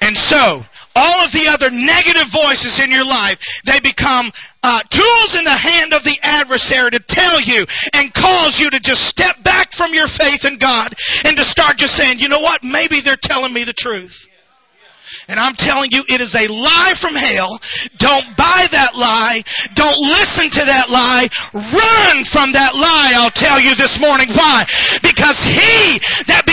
[0.00, 0.64] And so,
[0.96, 4.30] all of the other negative voices in your life, they become
[4.62, 8.80] uh, tools in the hand of the adversary to tell you and cause you to
[8.80, 12.40] just step back from your faith in God and to start just saying, you know
[12.40, 14.28] what, maybe they're telling me the truth.
[15.28, 17.52] And I'm telling you, it is a lie from hell.
[17.96, 19.42] Don't buy that lie.
[19.74, 21.28] Don't listen to that lie.
[21.52, 24.28] Run from that lie, I'll tell you this morning.
[24.32, 24.64] Why?
[25.02, 26.00] Because he
[26.32, 26.47] that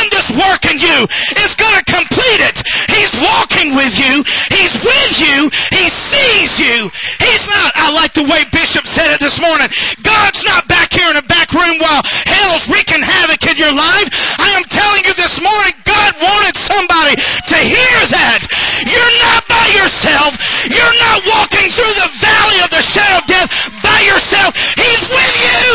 [0.00, 0.98] begun this work in you
[1.44, 2.56] is going to complete it.
[2.88, 4.24] He's walking with you.
[4.48, 5.38] He's with you.
[5.76, 6.88] He sees you.
[7.20, 9.68] He's not, I like the way Bishop said it this morning.
[10.02, 14.08] God's not back here in a back room while hell's wreaking havoc in your life.
[14.40, 18.40] I am telling you this morning, God wanted somebody to hear that.
[18.88, 20.32] You're not by yourself.
[20.70, 23.50] You're not walking through the valley of the shadow of death
[23.84, 24.56] by yourself.
[24.80, 25.68] He's with you.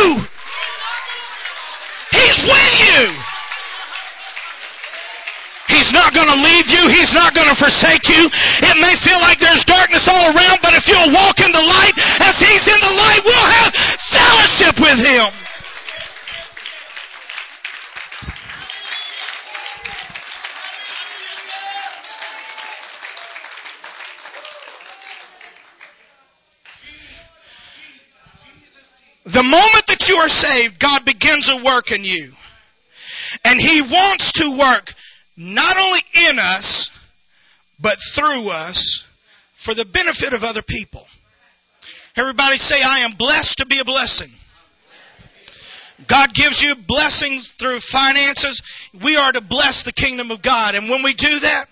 [2.16, 3.35] He's with you.
[5.86, 6.90] He's not going to leave you.
[6.90, 8.26] He's not going to forsake you.
[8.26, 11.94] It may feel like there's darkness all around, but if you'll walk in the light
[12.26, 15.30] as He's in the light, we'll have fellowship with Him.
[29.26, 32.32] The moment that you are saved, God begins a work in you.
[33.46, 34.96] And He wants to work
[35.38, 36.92] not only in us,
[37.80, 39.06] but through us
[39.54, 41.06] for the benefit of other people.
[42.16, 44.32] Everybody say, I am blessed to be a blessing.
[46.08, 48.90] God gives you blessings through finances.
[49.02, 50.76] We are to bless the kingdom of God.
[50.76, 51.66] And when we do that,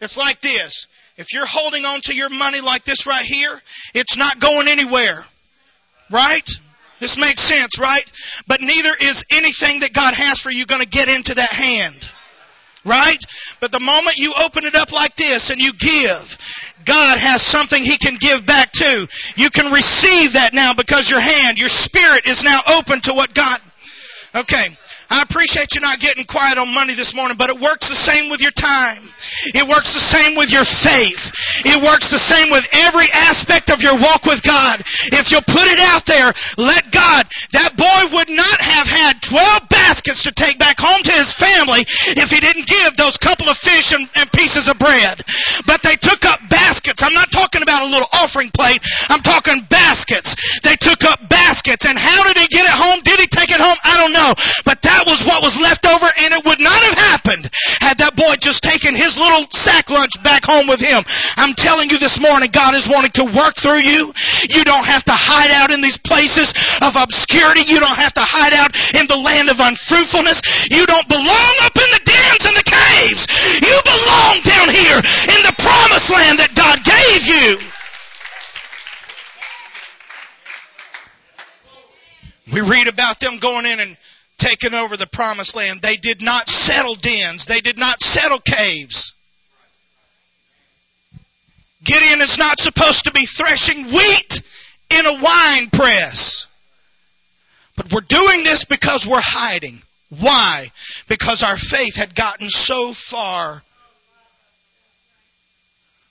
[0.00, 0.86] it's like this.
[1.16, 3.60] If you're holding on to your money like this right here,
[3.94, 5.24] it's not going anywhere.
[6.10, 6.48] Right?
[7.00, 8.04] This makes sense, right?
[8.46, 12.10] But neither is anything that God has for you going to get into that hand.
[12.84, 13.22] Right?
[13.60, 17.82] But the moment you open it up like this and you give, God has something
[17.82, 19.08] He can give back to.
[19.36, 23.34] You can receive that now because your hand, your spirit is now open to what
[23.34, 23.60] God.
[24.34, 24.68] Okay.
[25.10, 28.28] I appreciate you not getting quiet on money this morning, but it works the same
[28.30, 29.00] with your time.
[29.56, 31.64] It works the same with your faith.
[31.64, 34.80] It works the same with every aspect of your walk with God.
[34.80, 36.28] If you'll put it out there,
[36.60, 37.24] let God,
[37.56, 41.88] that boy would not have had 12 baskets to take back home to his family
[42.20, 45.24] if he didn't give those couple of fish and, and pieces of bread.
[45.66, 47.02] But they took up baskets.
[47.02, 48.84] I'm not talking about a little offering plate.
[49.08, 50.60] I'm talking baskets.
[50.60, 51.86] They took up baskets.
[51.86, 53.00] And how did he get it home?
[53.04, 53.78] Did he take it home?
[53.84, 54.32] I don't know.
[54.64, 57.44] But that was what was left over and it would not have happened
[57.80, 61.00] had that boy just taken his little sack lunch back home with him.
[61.36, 64.12] I'm telling you this morning, God is wanting to work through you.
[64.50, 67.64] You don't have to hide out in these places of obscurity.
[67.64, 70.68] You don't have to hide out in the land of unfruitfulness.
[70.70, 73.22] You don't belong up in the dens and the caves.
[73.62, 74.98] You belong down here
[75.32, 77.78] in the promised land that God gave you.
[82.52, 83.96] We read about them going in and
[84.38, 85.82] taking over the promised land.
[85.82, 87.46] They did not settle dens.
[87.46, 89.14] They did not settle caves.
[91.84, 94.42] Gideon is not supposed to be threshing wheat
[94.90, 96.46] in a wine press.
[97.76, 99.80] But we're doing this because we're hiding.
[100.20, 100.70] Why?
[101.08, 103.62] Because our faith had gotten so far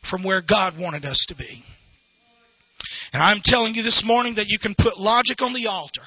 [0.01, 1.63] from where God wanted us to be.
[3.13, 6.03] And I'm telling you this morning that you can put logic on the altar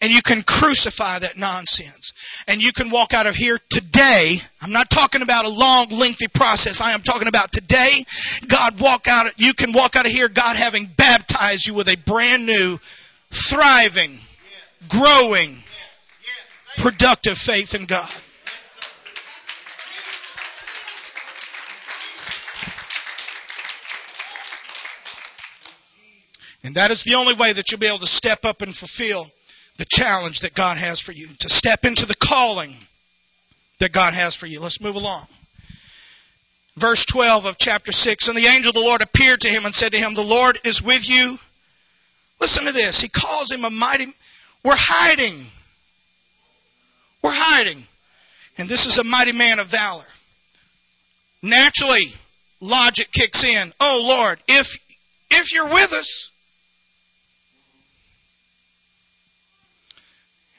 [0.00, 2.12] and you can crucify that nonsense.
[2.48, 4.36] And you can walk out of here today.
[4.62, 6.80] I'm not talking about a long, lengthy process.
[6.80, 8.04] I am talking about today.
[8.46, 11.96] God walk out, you can walk out of here, God having baptized you with a
[11.96, 12.78] brand new,
[13.30, 14.18] thriving,
[14.88, 15.56] growing,
[16.76, 18.08] productive faith in God.
[26.62, 29.26] And that is the only way that you'll be able to step up and fulfill
[29.80, 32.74] the challenge that God has for you, to step into the calling
[33.78, 34.60] that God has for you.
[34.60, 35.26] Let's move along.
[36.76, 39.74] Verse 12 of chapter 6 And the angel of the Lord appeared to him and
[39.74, 41.38] said to him, The Lord is with you.
[42.42, 43.00] Listen to this.
[43.00, 44.04] He calls him a mighty.
[44.62, 45.42] We're hiding.
[47.22, 47.82] We're hiding.
[48.58, 50.04] And this is a mighty man of valor.
[51.40, 52.12] naturally
[52.60, 53.72] logic kicks in.
[53.80, 54.78] Oh Lord, if
[55.30, 56.29] if you're with us,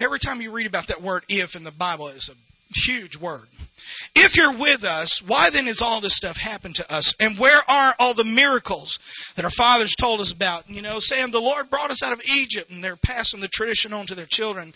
[0.03, 2.33] every time you read about that word if in the Bible, it's a
[2.73, 3.47] huge word.
[4.15, 7.13] If you're with us, why then has all this stuff happened to us?
[7.19, 8.99] And where are all the miracles
[9.35, 10.69] that our fathers told us about?
[10.69, 13.93] You know, Sam, the Lord brought us out of Egypt and they're passing the tradition
[13.93, 14.73] on to their children.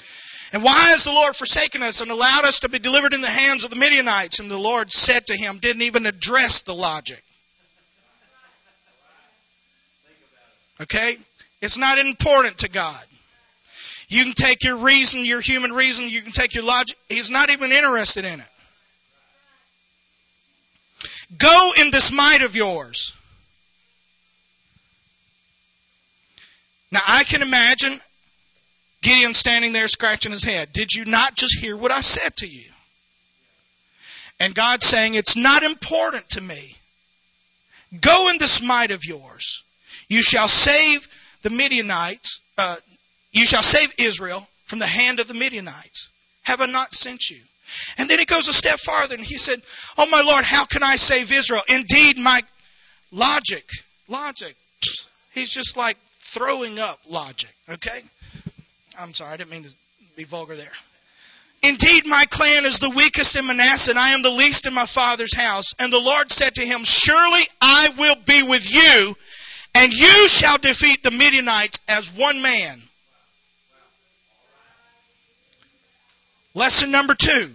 [0.54, 3.28] And why has the Lord forsaken us and allowed us to be delivered in the
[3.28, 4.40] hands of the Midianites?
[4.40, 7.22] And the Lord said to him, didn't even address the logic.
[10.82, 11.16] Okay?
[11.62, 13.04] It's not important to God.
[14.08, 16.98] You can take your reason, your human reason, you can take your logic.
[17.10, 18.48] He's not even interested in it.
[21.38, 23.14] Go in this might of yours.
[26.92, 28.00] Now I can imagine
[29.02, 30.72] Gideon standing there scratching his head.
[30.72, 32.70] Did you not just hear what I said to you?
[34.40, 36.76] And God saying, It's not important to me.
[38.02, 39.64] Go in this might of yours.
[40.10, 41.08] You shall save
[41.42, 42.76] the Midianites, uh,
[43.36, 46.10] you shall save Israel from the hand of the Midianites.
[46.44, 47.38] Have I not sent you?
[47.98, 49.62] And then he goes a step farther and he said,
[49.98, 51.62] Oh my Lord, how can I save Israel?
[51.68, 52.42] Indeed, my
[53.12, 53.66] logic,
[54.08, 54.56] logic.
[55.34, 58.00] He's just like throwing up logic, okay?
[58.98, 59.76] I'm sorry, I didn't mean to
[60.16, 60.72] be vulgar there.
[61.62, 64.86] Indeed, my clan is the weakest in Manasseh, and I am the least in my
[64.86, 65.74] father's house.
[65.80, 69.18] And the Lord said to him, Surely I will be with you,
[69.74, 72.80] and you shall defeat the Midianites as one man.
[76.56, 77.52] Lesson number two.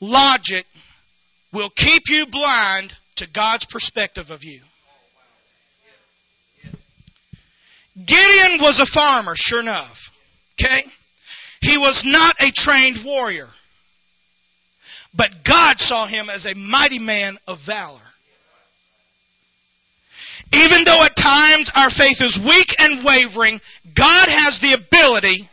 [0.00, 0.64] Logic
[1.52, 4.60] will keep you blind to God's perspective of you.
[8.06, 10.12] Gideon was a farmer, sure enough.
[10.54, 10.80] Okay?
[11.60, 13.48] He was not a trained warrior.
[15.16, 17.98] But God saw him as a mighty man of valor.
[20.52, 23.60] Even though at times our faith is weak and wavering,
[23.94, 25.48] God has the ability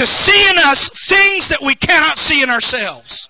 [0.00, 3.28] to see in us things that we cannot see in ourselves.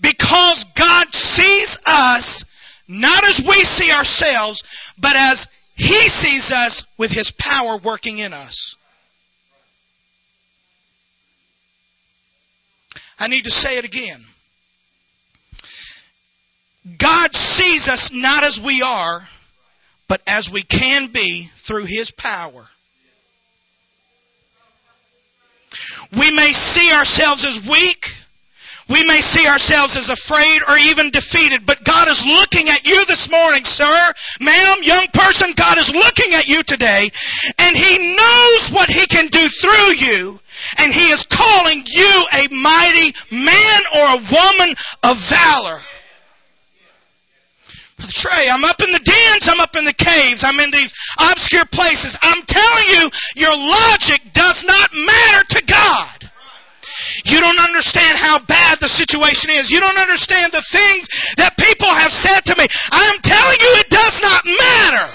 [0.00, 2.44] Because God sees us
[2.86, 8.32] not as we see ourselves, but as He sees us with His power working in
[8.32, 8.76] us.
[13.18, 14.20] I need to say it again.
[16.96, 19.28] God sees us not as we are,
[20.06, 22.68] but as we can be through His power.
[26.12, 28.14] We may see ourselves as weak.
[28.88, 33.04] We may see ourselves as afraid or even defeated, but God is looking at you
[33.06, 35.50] this morning, sir, ma'am, young person.
[35.56, 37.10] God is looking at you today,
[37.58, 40.38] and He knows what He can do through you,
[40.78, 45.80] and He is calling you a mighty man or a woman of valor.
[47.96, 50.92] Brother Trey, I'm up in the dens, I'm up in the caves, I'm in these
[51.32, 52.18] obscure places.
[52.22, 56.30] I'm telling you, your logic does not matter to God.
[57.24, 59.70] You don't understand how bad the situation is.
[59.70, 62.66] You don't understand the things that people have said to me.
[62.92, 65.08] I'm telling you, it does not matter.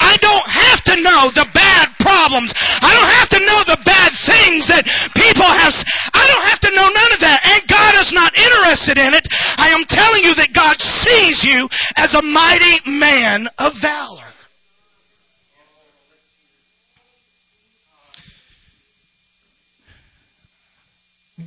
[0.00, 2.54] I don't have to know the bad problems.
[2.80, 5.72] I don't have to know the bad things that people have.
[6.14, 7.40] I don't have to know none of that.
[7.44, 7.67] And
[7.98, 9.26] Is not interested in it.
[9.58, 14.22] I am telling you that God sees you as a mighty man of valor.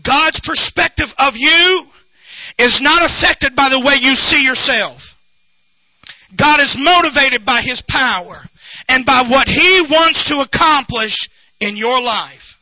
[0.04, 1.86] God's perspective of you
[2.60, 5.18] is not affected by the way you see yourself.
[6.36, 8.44] God is motivated by His power
[8.90, 11.30] and by what He wants to accomplish
[11.62, 12.60] in your life.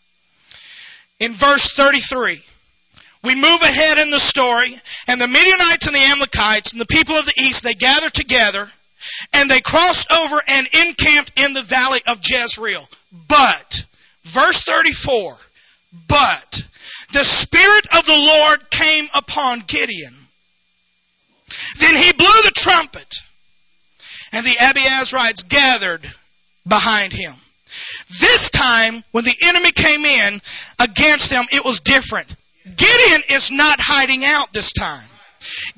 [1.20, 2.44] In verse 33,
[3.24, 4.74] we move ahead in the story,
[5.08, 8.70] and the Midianites and the Amalekites and the people of the east, they gather together,
[9.34, 12.88] and they crossed over and encamped in the valley of Jezreel.
[13.28, 13.86] But,
[14.24, 15.36] verse 34,
[16.08, 16.64] but,
[17.12, 20.14] the Spirit of the Lord came upon Gideon.
[21.80, 23.22] Then he blew the trumpet,
[24.34, 26.08] and the Abiezrites gathered
[26.68, 27.34] behind him.
[28.20, 30.42] This time, when the enemy came in
[30.80, 32.34] against them, it was different.
[32.76, 35.08] Gideon is not hiding out this time.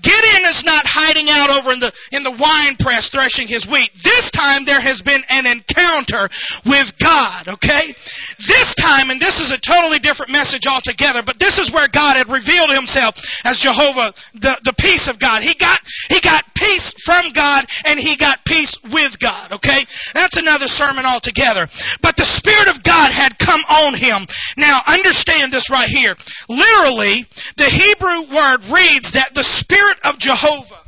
[0.01, 3.91] Gideon is not hiding out over in the, in the wine press threshing his wheat.
[4.03, 6.29] This time there has been an encounter
[6.65, 7.87] with God, okay?
[7.87, 12.17] This time, and this is a totally different message altogether, but this is where God
[12.17, 15.43] had revealed himself as Jehovah, the, the peace of God.
[15.43, 19.85] He got, he got peace from God and he got peace with God, okay?
[20.13, 21.67] That's another sermon altogether.
[22.01, 24.27] But the Spirit of God had come on him.
[24.57, 26.15] Now understand this right here.
[26.49, 27.25] Literally,
[27.57, 30.81] the Hebrew word reads that the Spirit of Jehovah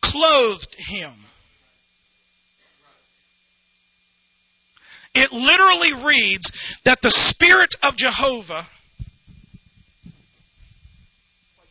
[0.00, 1.12] clothed him.
[5.14, 8.64] It literally reads that the Spirit of Jehovah,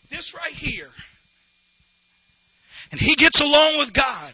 [0.09, 0.91] this right here,
[2.91, 4.33] and he gets along with God,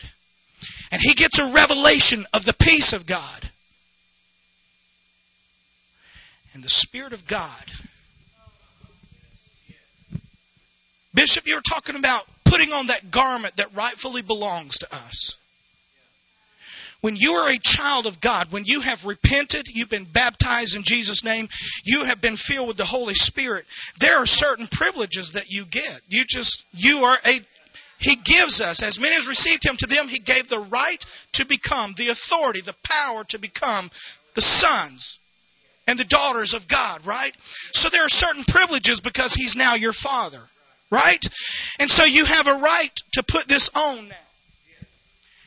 [0.92, 3.50] and he gets a revelation of the peace of God.
[6.54, 7.66] And the Spirit of God.
[11.14, 15.36] Bishop, you were talking about putting on that garment that rightfully belongs to us.
[17.02, 20.84] When you are a child of God, when you have repented, you've been baptized in
[20.84, 21.50] Jesus' name,
[21.84, 23.66] you have been filled with the Holy Spirit,
[24.00, 26.02] there are certain privileges that you get.
[26.08, 27.42] You just, you are a,
[27.98, 31.04] He gives us, as many as received Him, to them He gave the right
[31.34, 33.90] to become, the authority, the power to become
[34.36, 35.18] the sons
[35.88, 37.34] and the daughters of God, right?
[37.42, 40.42] So there are certain privileges because He's now your Father,
[40.92, 41.26] right?
[41.80, 44.16] And so you have a right to put this on now.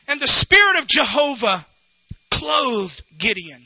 [0.07, 1.65] And the Spirit of Jehovah
[2.31, 3.65] clothed Gideon.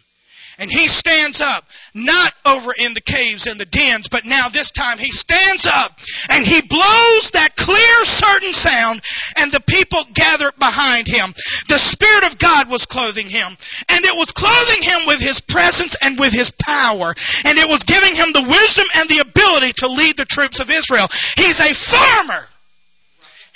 [0.59, 4.71] And he stands up, not over in the caves and the dens, but now this
[4.71, 5.97] time he stands up
[6.29, 9.01] and he blows that clear, certain sound,
[9.37, 11.33] and the people gather behind him.
[11.69, 15.95] The Spirit of God was clothing him, and it was clothing him with his presence
[16.01, 17.07] and with his power,
[17.45, 20.69] and it was giving him the wisdom and the ability to lead the troops of
[20.69, 21.07] Israel.
[21.37, 22.45] He's a farmer,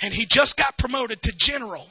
[0.00, 1.86] and he just got promoted to general.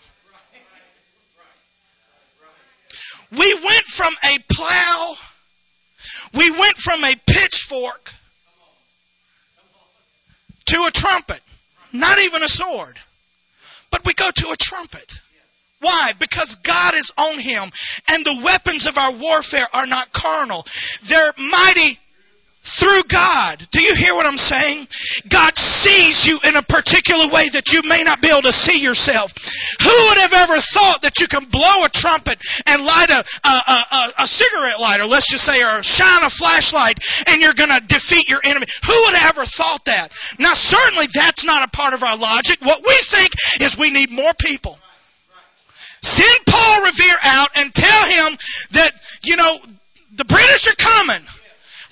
[3.38, 5.15] We went from a plow,
[6.34, 8.13] we went from a pitchfork
[10.65, 11.39] to a trumpet.
[11.91, 12.97] Not even a sword.
[13.91, 15.19] But we go to a trumpet.
[15.79, 16.13] Why?
[16.17, 17.71] Because God is on him
[18.09, 20.65] and the weapons of our warfare are not carnal.
[21.03, 21.99] They're mighty
[22.64, 23.68] through God.
[23.72, 24.88] Do you hear what I'm saying?
[25.28, 28.82] God sees you in a particular way that you may not be able to see
[28.82, 29.34] yourself.
[29.82, 33.49] Who would have ever thought that you can blow a trumpet and light a, a,
[33.49, 37.86] a, a cigarette lighter, let's just say, or shine a flashlight and you're going to
[37.86, 38.66] defeat your enemy?
[38.86, 40.07] Who would have ever thought that?
[40.39, 42.59] Now certainly that's not a part of our logic.
[42.61, 44.78] What we think is we need more people.
[46.01, 48.38] Send Paul Revere out and tell him
[48.72, 48.91] that,
[49.24, 49.57] you know,
[50.16, 51.22] the British are coming.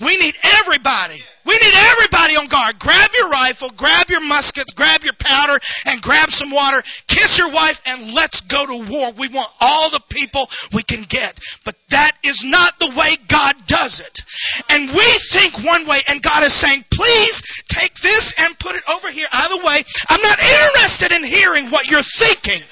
[0.02, 1.22] We need everybody.
[1.44, 2.78] We need everybody on guard.
[2.78, 6.82] Grab your rifle, grab your muskets, grab your powder, and grab some water.
[7.06, 9.12] Kiss your wife, and let's go to war.
[9.12, 11.38] We want all the people we can get.
[11.64, 14.22] But that is not the way God does it.
[14.70, 18.82] And we think one way, and God is saying, please take this and put it
[18.90, 19.28] over here.
[19.32, 22.62] Either way, I'm not interested in hearing what you're thinking.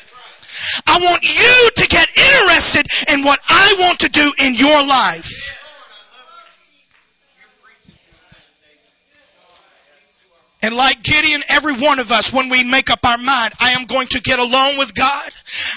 [0.86, 5.59] I want you to get interested in what I want to do in your life.
[10.62, 13.86] And like Gideon, every one of us, when we make up our mind, I am
[13.86, 15.30] going to get alone with God.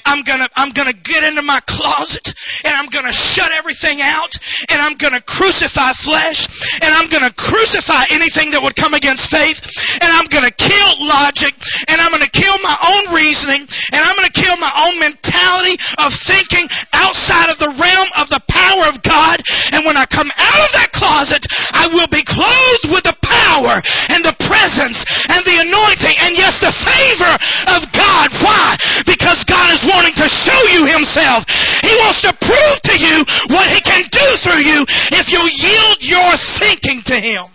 [0.05, 2.33] I'm gonna, I'm gonna get into my closet
[2.65, 4.35] and I'm gonna shut everything out
[4.69, 9.99] and I'm gonna crucify flesh and I'm gonna crucify anything that would come against faith
[10.03, 10.82] and I'm gonna kill
[11.23, 11.55] logic
[11.87, 16.11] and I'm gonna kill my own reasoning and I'm gonna kill my own mentality of
[16.11, 19.39] thinking outside of the realm of the power of God.
[19.71, 21.47] And when I come out of that closet,
[21.79, 23.75] I will be clothed with the power
[24.11, 27.33] and the presence and the anointing and yes, the favor
[27.79, 28.27] of God.
[28.43, 28.75] Why?
[29.07, 31.47] Because God is wanting to show you himself.
[31.79, 33.17] He wants to prove to you
[33.55, 34.79] what he can do through you
[35.23, 37.47] if you yield your thinking to him.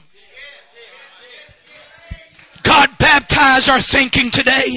[2.69, 4.69] God, baptize our thinking today.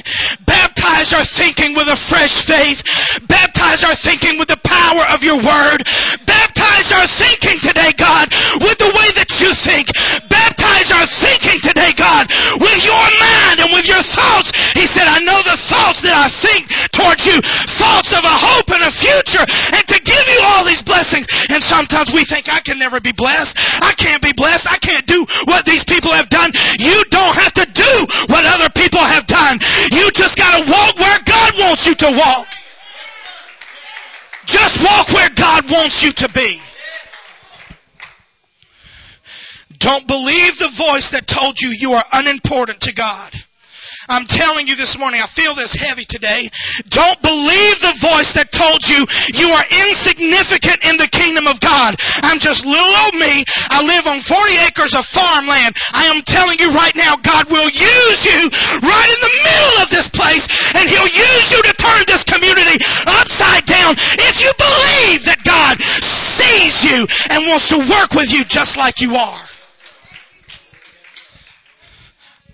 [0.48, 3.20] Baptize our thinking with a fresh faith.
[3.28, 5.84] Baptize our thinking with the power of your word.
[6.24, 8.32] Baptize our thinking today, God,
[8.64, 9.92] with the way that you think.
[10.32, 12.32] Baptize our thinking today, God,
[12.64, 14.56] with your mind and with your thoughts.
[14.72, 17.36] He said, I know the thoughts that I think towards you.
[17.44, 21.28] Thoughts of a hope future and to give you all these blessings.
[21.50, 23.84] And sometimes we think, I can never be blessed.
[23.84, 24.72] I can't be blessed.
[24.72, 26.52] I can't do what these people have done.
[26.80, 27.94] You don't have to do
[28.28, 29.58] what other people have done.
[29.92, 32.48] You just gotta walk where God wants you to walk.
[34.46, 36.60] Just walk where God wants you to be.
[39.78, 43.34] Don't believe the voice that told you you are unimportant to God.
[44.12, 46.52] I'm telling you this morning, I feel this heavy today.
[46.92, 49.08] Don't believe the voice that told you
[49.40, 51.96] you are insignificant in the kingdom of God.
[52.28, 53.48] I'm just little old me.
[53.72, 55.80] I live on 40 acres of farmland.
[55.96, 58.40] I am telling you right now, God will use you
[58.84, 62.84] right in the middle of this place and He'll use you to turn this community
[63.08, 68.44] upside down if you believe that God sees you and wants to work with you
[68.44, 69.40] just like you are.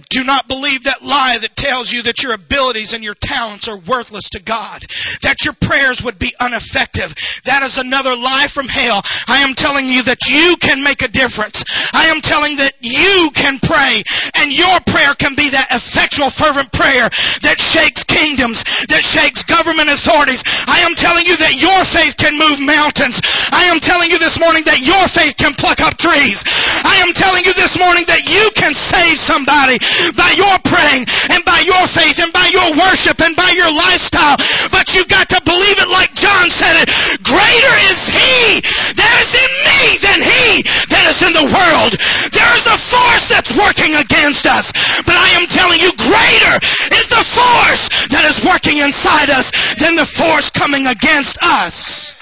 [0.10, 3.78] Do not believe that lie that tells you that your abilities and your talents are
[3.78, 4.82] worthless to God.
[5.22, 7.14] That your prayers would be ineffective.
[7.44, 9.02] That is another lie from hell.
[9.28, 11.64] I am telling you that you can make a difference.
[11.94, 14.04] I am telling that you can pray
[14.40, 17.10] and your prayer can be that effectual fervent prayer
[17.44, 20.44] that shakes kingdoms, that shakes government authorities.
[20.68, 23.22] I am telling you that your faith can move mountains.
[23.52, 26.42] I am telling you this morning that your faith can pluck up trees.
[26.86, 29.78] I am telling you this morning that you can save somebody
[30.16, 34.36] by your praying and by your faith and by your worship and by your lifestyle.
[34.72, 36.88] But you've got to believe it like John said it.
[37.24, 38.60] Greater is he
[39.00, 40.46] that is in me than he
[40.92, 41.94] that is in the world.
[42.36, 44.72] There is a force that's working against us.
[45.08, 46.56] But I am telling you, greater
[46.92, 52.16] is the force that is working inside us than the force coming against us.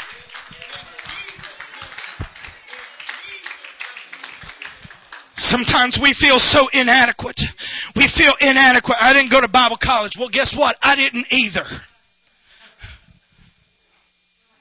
[5.35, 7.39] Sometimes we feel so inadequate.
[7.95, 8.97] We feel inadequate.
[9.01, 10.17] I didn't go to Bible college.
[10.17, 10.77] Well, guess what?
[10.83, 11.65] I didn't either.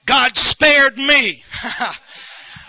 [0.07, 1.43] God spared me.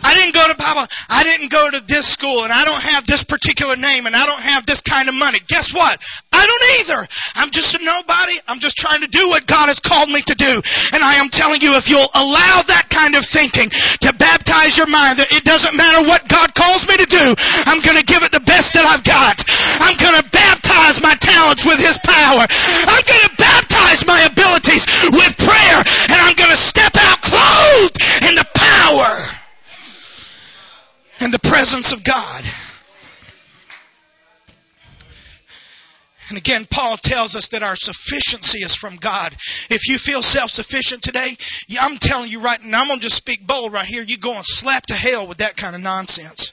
[0.05, 3.09] I didn't go to Bible, I didn't go to this school and I don't have
[3.09, 5.39] this particular name and I don't have this kind of money.
[5.49, 5.97] Guess what?
[6.29, 7.01] I don't either.
[7.41, 8.37] I'm just a nobody.
[8.47, 10.61] I'm just trying to do what God has called me to do.
[10.93, 13.73] And I am telling you, if you'll allow that kind of thinking
[14.05, 17.25] to baptize your mind that it doesn't matter what God calls me to do,
[17.65, 19.41] I'm going to give it the best that I've got.
[19.81, 22.45] I'm going to baptize my talents with His power.
[22.45, 25.79] I'm going to baptize my abilities with prayer
[26.13, 27.97] and I'm going to step out clothed
[28.29, 29.24] in the power
[31.21, 32.43] in the presence of God.
[36.35, 39.31] And again, Paul tells us that our sufficiency is from God.
[39.69, 41.29] If you feel self-sufficient today,
[41.79, 44.03] I'm telling you right now, I'm going to just speak bold right here.
[44.03, 46.51] You go and slap to hell with that kind of nonsense.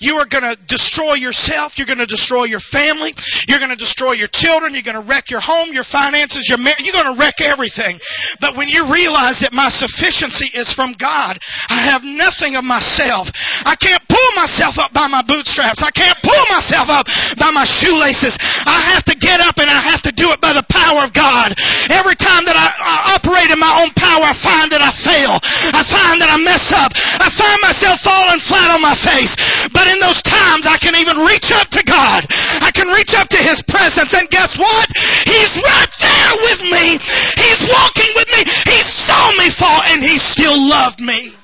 [0.00, 1.76] You are going to destroy yourself.
[1.76, 3.12] You're going to destroy your family.
[3.46, 4.72] You're going to destroy your children.
[4.72, 6.80] You're going to wreck your home, your finances, your marriage.
[6.80, 8.00] You're going to wreck everything.
[8.40, 11.36] But when you realize that my sufficiency is from God,
[11.68, 13.30] I have nothing of myself.
[13.66, 15.82] I can't pull myself up by my bootstraps.
[15.82, 17.06] I can't pull myself up
[17.36, 18.38] by my shoelaces.
[18.66, 21.10] I have to get up and I have to do it by the power of
[21.10, 21.50] God.
[21.90, 25.34] Every time that I, I operate in my own power, I find that I fail.
[25.74, 26.94] I find that I mess up.
[27.18, 29.66] I find myself falling flat on my face.
[29.74, 32.22] But in those times, I can even reach up to God.
[32.62, 34.14] I can reach up to His presence.
[34.14, 34.86] And guess what?
[35.26, 36.86] He's right there with me.
[37.34, 38.42] He's walking with me.
[38.46, 41.34] He saw me fall and He still loved me.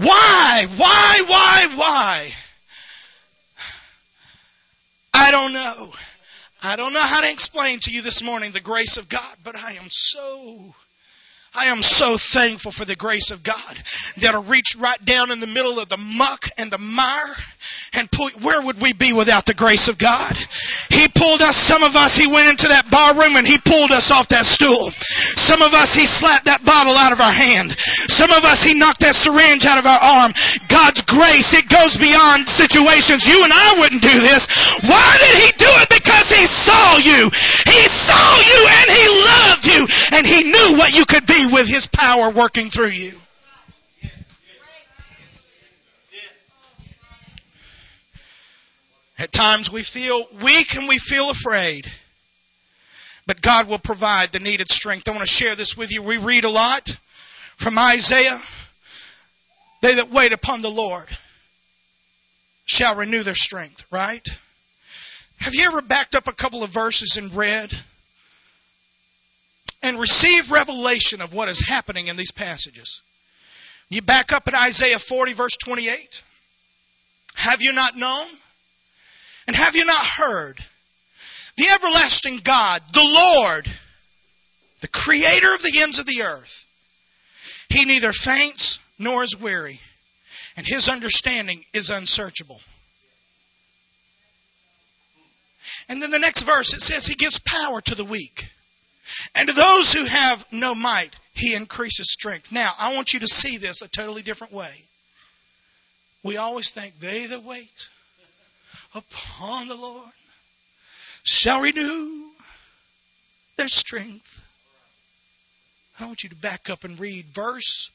[0.00, 0.64] Why?
[0.80, 1.10] Why?
[1.28, 1.56] Why?
[1.76, 2.32] Why?
[5.20, 5.92] I don't know.
[6.62, 9.56] I don't know how to explain to you this morning the grace of God, but
[9.56, 10.74] I am so
[11.54, 13.74] I am so thankful for the grace of God
[14.18, 17.34] that'll reach right down in the middle of the muck and the mire
[17.94, 20.36] and pull, where would we be without the grace of God?
[20.90, 23.90] He pulled us, some of us, he went into that bar room and he pulled
[23.90, 24.90] us off that stool.
[24.92, 27.72] Some of us, he slapped that bottle out of our hand.
[27.72, 30.32] Some of us, he knocked that syringe out of our arm.
[30.68, 33.26] God's grace, it goes beyond situations.
[33.26, 34.46] You and I wouldn't do this.
[34.84, 35.88] Why did he do it?
[35.88, 37.30] Because he saw you.
[37.66, 39.80] He saw you and he loved you
[40.18, 43.12] and he knew what you could be with his power working through you.
[49.18, 51.90] At times we feel weak and we feel afraid.
[53.26, 55.08] But God will provide the needed strength.
[55.08, 56.02] I want to share this with you.
[56.02, 56.88] We read a lot
[57.56, 58.38] from Isaiah.
[59.82, 61.08] They that wait upon the Lord
[62.64, 64.26] shall renew their strength, right?
[65.40, 67.72] Have you ever backed up a couple of verses and read
[69.82, 73.00] and receive revelation of what is happening in these passages?
[73.88, 76.22] You back up at Isaiah 40 verse 28.
[77.34, 78.26] Have you not known?
[79.46, 80.58] And have you not heard?
[81.56, 83.68] The everlasting God, the Lord,
[84.80, 86.66] the creator of the ends of the earth,
[87.68, 89.80] he neither faints nor is weary,
[90.56, 92.60] and his understanding is unsearchable.
[95.88, 98.50] And then the next verse it says he gives power to the weak.
[99.34, 102.52] And to those who have no might, he increases strength.
[102.52, 104.70] Now, I want you to see this a totally different way.
[106.22, 107.88] We always think they that wait
[108.94, 110.10] upon the Lord
[111.22, 112.30] shall renew
[113.56, 114.44] their strength.
[116.00, 117.90] I want you to back up and read verse,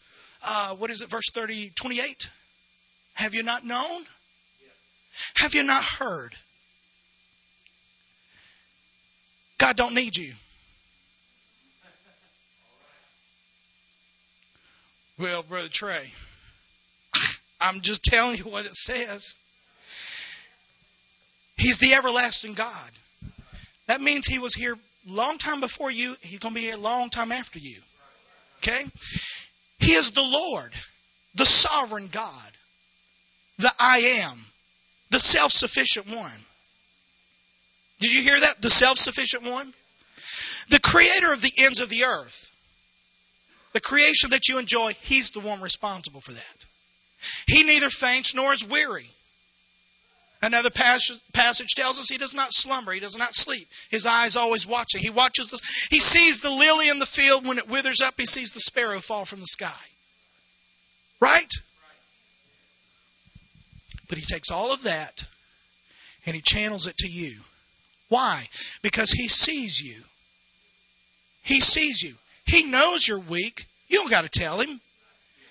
[0.45, 2.29] uh, what is it, verse 30, 28?
[3.15, 4.03] Have you not known?
[5.35, 6.33] Have you not heard?
[9.57, 10.33] God don't need you.
[15.19, 16.11] Well, Brother Trey,
[17.61, 19.35] I'm just telling you what it says.
[21.55, 22.91] He's the everlasting God.
[23.87, 26.15] That means he was here a long time before you.
[26.21, 27.79] He's going to be here a long time after you.
[28.59, 28.83] Okay?
[29.79, 30.73] He is the Lord,
[31.35, 32.51] the sovereign God,
[33.59, 34.37] the I am,
[35.11, 36.31] the self sufficient one.
[37.99, 38.61] Did you hear that?
[38.61, 39.71] The self sufficient one?
[40.69, 42.52] The creator of the ends of the earth.
[43.73, 46.65] The creation that you enjoy, he's the one responsible for that.
[47.47, 49.07] He neither faints nor is weary.
[50.43, 53.65] Another passage tells us he does not slumber, he does not sleep.
[53.89, 54.99] His eyes always watching.
[55.01, 55.59] He watches the,
[55.89, 58.99] he sees the lily in the field when it withers up, he sees the sparrow
[58.99, 59.71] fall from the sky.
[61.21, 61.53] Right?
[64.09, 65.23] But he takes all of that
[66.25, 67.39] and he channels it to you.
[68.09, 68.45] Why?
[68.81, 70.03] Because he sees you.
[71.43, 72.15] He sees you.
[72.45, 73.65] He knows you're weak.
[73.87, 74.79] You don't got to tell him.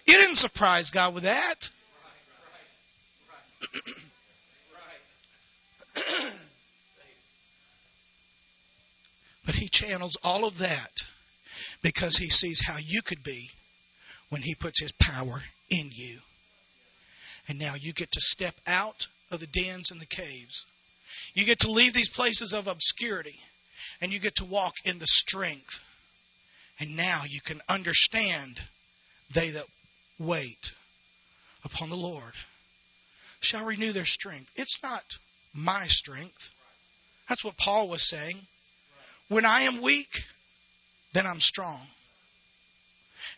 [0.07, 1.71] You didn't surprise God with that.
[9.47, 11.05] but he channels all of that
[11.83, 13.49] because he sees how you could be
[14.31, 16.19] when he puts his power in you.
[17.49, 20.67] And now you get to step out of the dens and the caves.
[21.35, 23.39] You get to leave these places of obscurity
[24.01, 25.85] and you get to walk in the strength.
[26.81, 28.61] And now you can understand
[29.35, 29.67] they that
[30.19, 30.73] wait
[31.65, 32.33] upon the Lord
[33.41, 34.51] shall renew their strength.
[34.57, 35.03] It's not
[35.55, 36.51] my strength.
[37.29, 38.37] That's what Paul was saying.
[39.29, 40.25] When I am weak,
[41.13, 41.81] then I'm strong.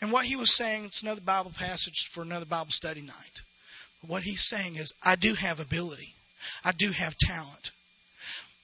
[0.00, 3.42] And what he was saying, it's another Bible passage for another Bible study night.
[4.06, 6.12] What he's saying is, I do have ability.
[6.64, 7.70] I do have talent.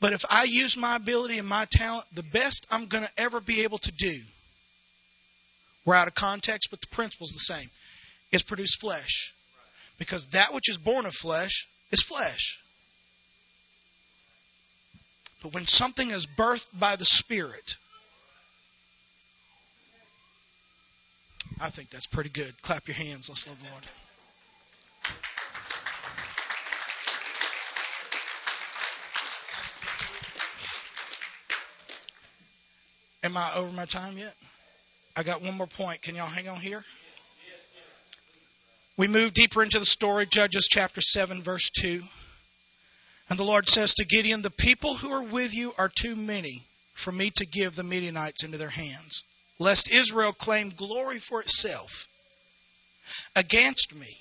[0.00, 3.40] But if I use my ability and my talent, the best I'm going to ever
[3.40, 4.20] be able to do,
[5.90, 7.68] we're out of context, but the principle's the same,
[8.30, 9.34] It's produce flesh.
[9.98, 12.60] Because that which is born of flesh is flesh.
[15.42, 17.74] But when something is birthed by the Spirit,
[21.60, 22.52] I think that's pretty good.
[22.62, 23.28] Clap your hands.
[23.28, 23.84] Let's love the Lord.
[33.24, 34.36] Am I over my time yet?
[35.16, 36.02] I got one more point.
[36.02, 36.84] Can y'all hang on here?
[38.96, 42.02] We move deeper into the story, Judges chapter 7, verse 2.
[43.30, 46.62] And the Lord says to Gideon, The people who are with you are too many
[46.94, 49.24] for me to give the Midianites into their hands,
[49.58, 52.06] lest Israel claim glory for itself
[53.34, 54.18] against me,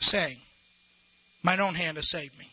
[0.00, 0.36] saying,
[1.42, 2.46] Mine own hand has saved me.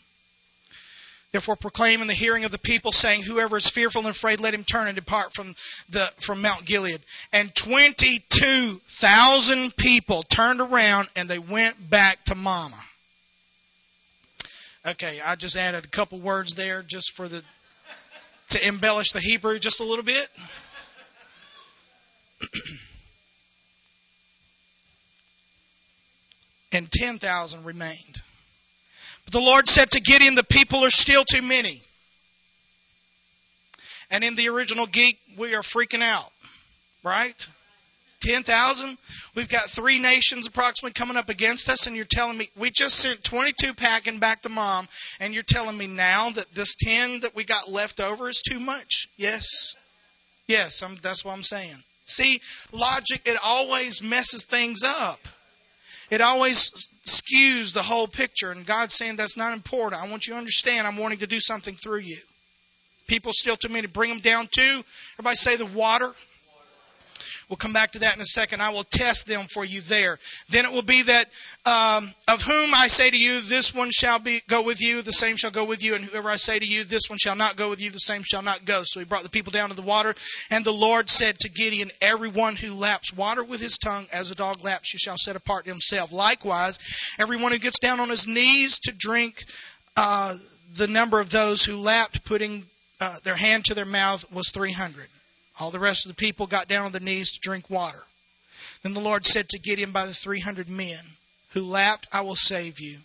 [1.32, 4.54] Therefore proclaim in the hearing of the people, saying, Whoever is fearful and afraid, let
[4.54, 5.48] him turn and depart from
[5.90, 7.02] the from Mount Gilead.
[7.34, 12.78] And twenty two thousand people turned around and they went back to Mama.
[14.88, 17.44] Okay, I just added a couple words there just for the
[18.50, 20.30] to embellish the Hebrew just a little bit.
[26.72, 28.22] and 10,000 remained.
[29.28, 31.82] But the Lord said to Gideon, The people are still too many.
[34.10, 36.32] And in the original geek, we are freaking out,
[37.04, 37.48] right?
[38.22, 38.98] 10,000.
[39.36, 42.96] We've got three nations approximately coming up against us, and you're telling me we just
[42.96, 44.88] sent 22 packing back to mom,
[45.20, 48.62] and you're telling me now that this 10 that we got left over is too
[48.62, 49.10] much?
[49.18, 49.76] Yes.
[50.48, 51.76] Yes, I'm, that's what I'm saying.
[52.06, 52.40] See,
[52.72, 55.20] logic, it always messes things up.
[56.10, 56.72] It always
[57.06, 60.02] skews the whole picture, and God's saying that's not important.
[60.02, 62.18] I want you to understand I'm wanting to do something through you.
[63.08, 64.84] People still too many to bring them down to,
[65.16, 66.10] everybody say the water.
[67.50, 68.62] We'll come back to that in a second.
[68.62, 70.20] I will test them for you there.
[70.50, 71.26] Then it will be that
[71.66, 75.14] um, of whom I say to you, this one shall be go with you, the
[75.14, 77.56] same shall go with you, and whoever I say to you, this one shall not
[77.56, 78.84] go with you, the same shall not go.
[78.84, 80.14] So he brought the people down to the water,
[80.52, 84.36] and the Lord said to Gideon, Everyone who laps water with his tongue, as a
[84.36, 86.12] dog laps, you shall set apart himself.
[86.12, 89.46] Likewise, everyone who gets down on his knees to drink,
[89.96, 90.36] uh,
[90.76, 92.64] the number of those who lapped, putting
[93.00, 95.08] uh, their hand to their mouth, was three hundred.
[95.60, 98.04] All the rest of the people got down on their knees to drink water.
[98.84, 101.00] Then the Lord said to Gideon, By the 300 men
[101.52, 103.00] who lapped, I will save you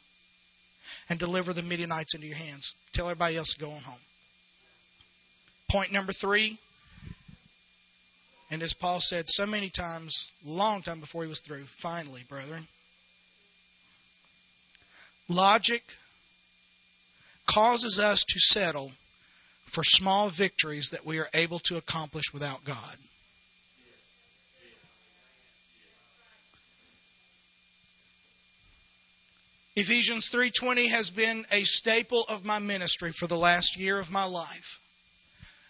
[1.09, 2.74] and deliver the Midianites into your hands.
[2.92, 4.00] Tell everybody else to go on home.
[5.70, 6.59] Point number three,
[8.50, 12.66] and as Paul said so many times, long time before he was through, finally, brethren,
[15.28, 15.82] logic
[17.46, 18.92] causes us to settle
[19.73, 22.97] for small victories that we are able to accomplish without God.
[29.75, 34.25] Ephesians 3:20 has been a staple of my ministry for the last year of my
[34.25, 34.79] life.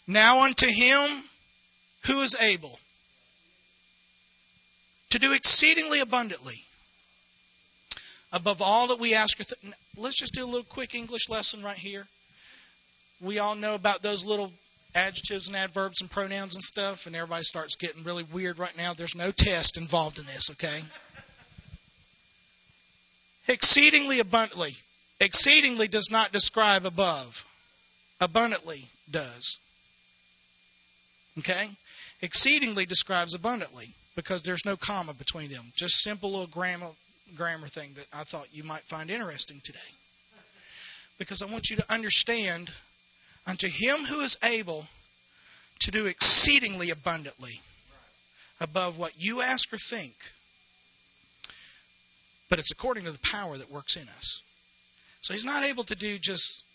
[0.09, 1.23] Now unto him
[2.07, 2.81] who is able
[5.11, 6.65] to do exceedingly abundantly
[8.33, 9.39] above all that we ask.
[9.97, 12.09] Let's just do a little quick English lesson right here.
[13.23, 14.51] We all know about those little
[14.95, 18.93] adjectives and adverbs and pronouns and stuff and everybody starts getting really weird right now.
[18.93, 20.81] There's no test involved in this, okay?
[23.49, 24.75] exceedingly abundantly.
[25.21, 27.45] Exceedingly does not describe above.
[28.21, 29.59] Abundantly does.
[31.39, 31.69] Okay?
[32.21, 35.65] Exceedingly describes abundantly because there's no comma between them.
[35.77, 36.89] Just simple little grammar
[37.37, 39.79] grammar thing that I thought you might find interesting today.
[41.19, 42.71] Because I want you to understand
[43.47, 44.87] unto him who is able
[45.81, 47.61] to do exceedingly abundantly
[48.61, 50.15] above what you ask or think
[52.53, 54.43] but it's according to the power that works in us.
[55.23, 56.67] So he's not able to do just,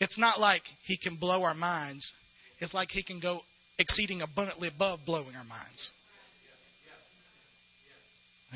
[0.00, 2.12] it's not like he can blow our minds.
[2.58, 3.40] It's like he can go
[3.78, 5.94] exceeding abundantly above blowing our minds.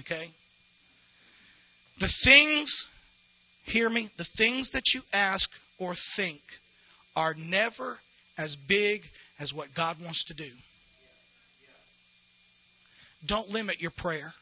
[0.00, 0.28] Okay?
[2.00, 2.86] The things,
[3.64, 5.50] hear me, the things that you ask
[5.82, 6.40] or think
[7.16, 7.98] are never
[8.38, 9.06] as big
[9.40, 10.50] as what God wants to do.
[13.26, 14.32] Don't limit your prayer.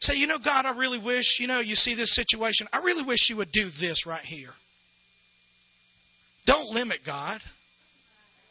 [0.00, 2.66] Say, you know, God, I really wish, you know, you see this situation.
[2.72, 4.52] I really wish you would do this right here.
[6.46, 7.40] Don't limit God.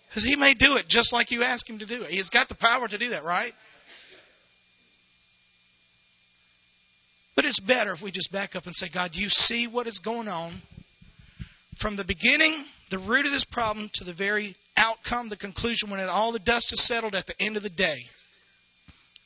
[0.09, 2.09] Because He may do it just like you ask Him to do it.
[2.09, 3.53] He's got the power to do that, right?
[7.35, 9.99] But it's better if we just back up and say, God, you see what is
[9.99, 10.51] going on
[11.75, 12.53] from the beginning,
[12.89, 16.73] the root of this problem, to the very outcome, the conclusion, when all the dust
[16.73, 17.97] is settled at the end of the day.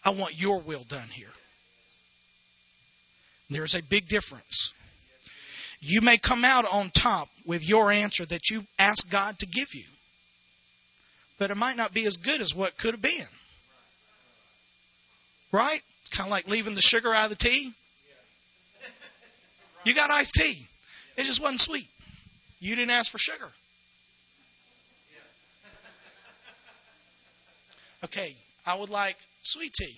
[0.03, 1.31] I want your will done here.
[3.49, 4.73] There's a big difference.
[5.81, 9.73] You may come out on top with your answer that you asked God to give
[9.73, 9.85] you,
[11.37, 13.27] but it might not be as good as what could have been.
[15.51, 15.81] Right?
[16.11, 17.71] Kind of like leaving the sugar out of the tea.
[19.85, 20.65] You got iced tea.
[21.17, 21.87] It just wasn't sweet.
[22.59, 23.47] You didn't ask for sugar.
[28.01, 28.33] Okay,
[28.65, 29.93] I would like sweet tea.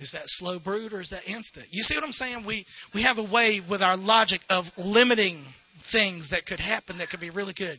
[0.00, 1.66] Is that slow brewed or is that instant?
[1.70, 2.44] You see what I'm saying?
[2.44, 5.36] We we have a way with our logic of limiting
[5.82, 7.78] things that could happen that could be really good.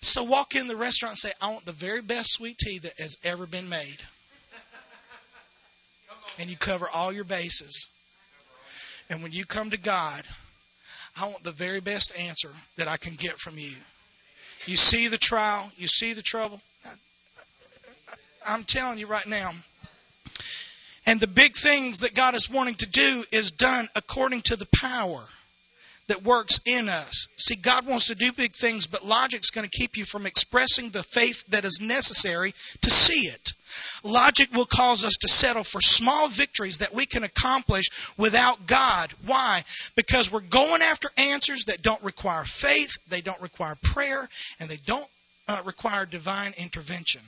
[0.00, 2.98] So walk in the restaurant and say, I want the very best sweet tea that
[2.98, 3.96] has ever been made.
[6.38, 7.88] And you cover all your bases.
[9.08, 10.22] And when you come to God,
[11.20, 13.74] I want the very best answer that I can get from you.
[14.66, 16.60] You see the trial, you see the trouble.
[18.46, 19.50] I'm telling you right now,
[21.06, 24.68] and the big things that God is wanting to do is done according to the
[24.76, 25.22] power
[26.06, 27.28] that works in us.
[27.36, 30.90] See, God wants to do big things, but logic's going to keep you from expressing
[30.90, 33.52] the faith that is necessary to see it.
[34.02, 37.86] Logic will cause us to settle for small victories that we can accomplish
[38.16, 39.12] without God.
[39.26, 39.64] Why?
[39.96, 44.28] Because we're going after answers that don't require faith, they don't require prayer,
[44.60, 45.08] and they don't
[45.48, 47.22] uh, require divine intervention.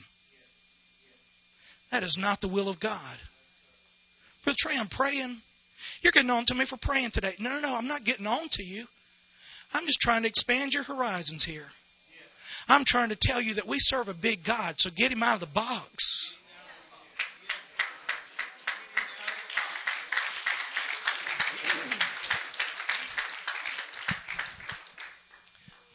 [1.91, 3.17] That is not the will of God.
[4.43, 5.37] Brother Trey, I'm praying.
[6.01, 7.33] You're getting on to me for praying today.
[7.39, 8.85] No, no, no, I'm not getting on to you.
[9.73, 11.67] I'm just trying to expand your horizons here.
[12.69, 15.35] I'm trying to tell you that we serve a big God, so get him out
[15.35, 16.35] of the box.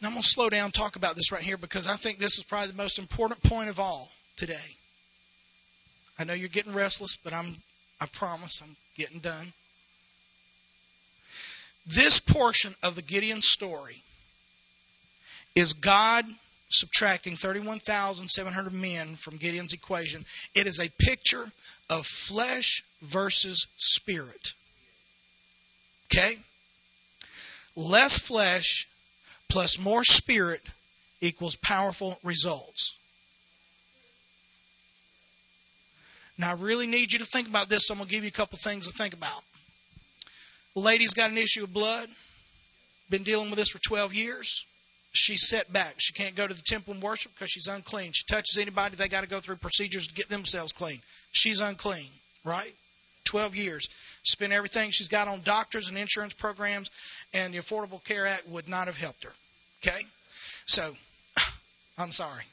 [0.01, 2.17] Now I'm going to slow down and talk about this right here because I think
[2.17, 4.75] this is probably the most important point of all today.
[6.19, 7.55] I know you're getting restless, but I'm
[8.01, 9.53] I promise I'm getting done.
[11.85, 14.01] This portion of the Gideon story
[15.55, 16.25] is God
[16.69, 20.25] subtracting 31,700 men from Gideon's equation.
[20.55, 21.45] It is a picture
[21.89, 24.53] of flesh versus spirit.
[26.11, 26.35] Okay?
[27.75, 28.87] Less flesh
[29.49, 30.61] plus more spirit
[31.21, 32.95] equals powerful results.
[36.37, 38.29] Now, I really need you to think about this, so I'm going to give you
[38.29, 39.43] a couple things to think about.
[40.75, 42.07] The lady's got an issue of blood,
[43.09, 44.65] been dealing with this for 12 years.
[45.11, 45.95] She's set back.
[45.99, 48.11] She can't go to the temple and worship because she's unclean.
[48.13, 50.99] She touches anybody, they got to go through procedures to get themselves clean.
[51.31, 52.07] She's unclean,
[52.43, 52.73] right?
[53.25, 53.89] 12 years.
[54.23, 56.89] Spent everything she's got on doctors and insurance programs,
[57.33, 59.33] and the Affordable Care Act would not have helped her.
[59.85, 60.01] Okay?
[60.65, 60.91] So,
[61.99, 62.43] I'm sorry.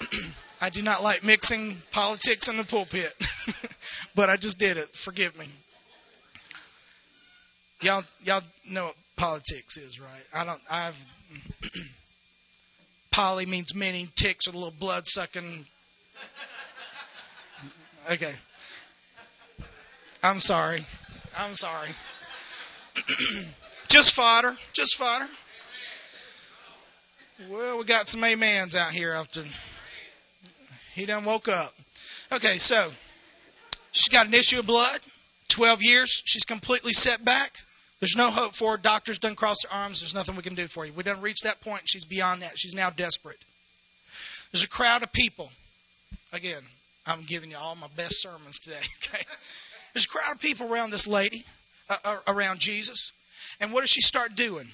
[0.60, 3.12] I do not like mixing politics in the pulpit,
[4.14, 4.88] but I just did it.
[4.88, 5.46] Forgive me.
[7.82, 10.24] Y'all, y'all know what politics is, right?
[10.34, 10.60] I don't.
[10.70, 11.06] I've.
[13.12, 14.08] poly means many.
[14.14, 15.64] Ticks are the little blood sucking.
[18.10, 18.32] Okay.
[20.22, 20.84] I'm sorry.
[21.36, 21.88] I'm sorry.
[23.88, 24.54] just fodder.
[24.72, 25.26] Just fodder.
[27.50, 29.42] Well, we got some amens out here after
[30.94, 31.72] he done woke up.
[32.32, 32.88] Okay, so
[33.92, 35.00] she's got an issue of blood.
[35.48, 36.22] 12 years.
[36.24, 37.52] She's completely set back.
[38.02, 38.82] There's no hope for her.
[38.82, 40.00] Doctors done cross their arms.
[40.00, 40.92] There's nothing we can do for you.
[40.92, 41.88] We done reached that point.
[41.88, 42.58] She's beyond that.
[42.58, 43.38] She's now desperate.
[44.50, 45.48] There's a crowd of people.
[46.32, 46.60] Again,
[47.06, 48.74] I'm giving you all my best sermons today.
[49.06, 49.22] Okay.
[49.94, 51.44] There's a crowd of people around this lady,
[51.88, 53.12] uh, uh, around Jesus.
[53.60, 54.66] And what does she start doing?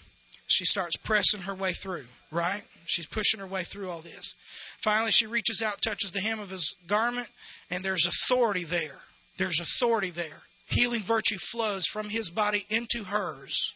[0.46, 2.62] She starts pressing her way through, right?
[2.86, 4.36] She's pushing her way through all this.
[4.80, 7.28] Finally, she reaches out, touches the hem of his garment,
[7.70, 8.98] and there's authority there.
[9.36, 10.40] There's authority there.
[10.68, 13.74] Healing virtue flows from his body into hers.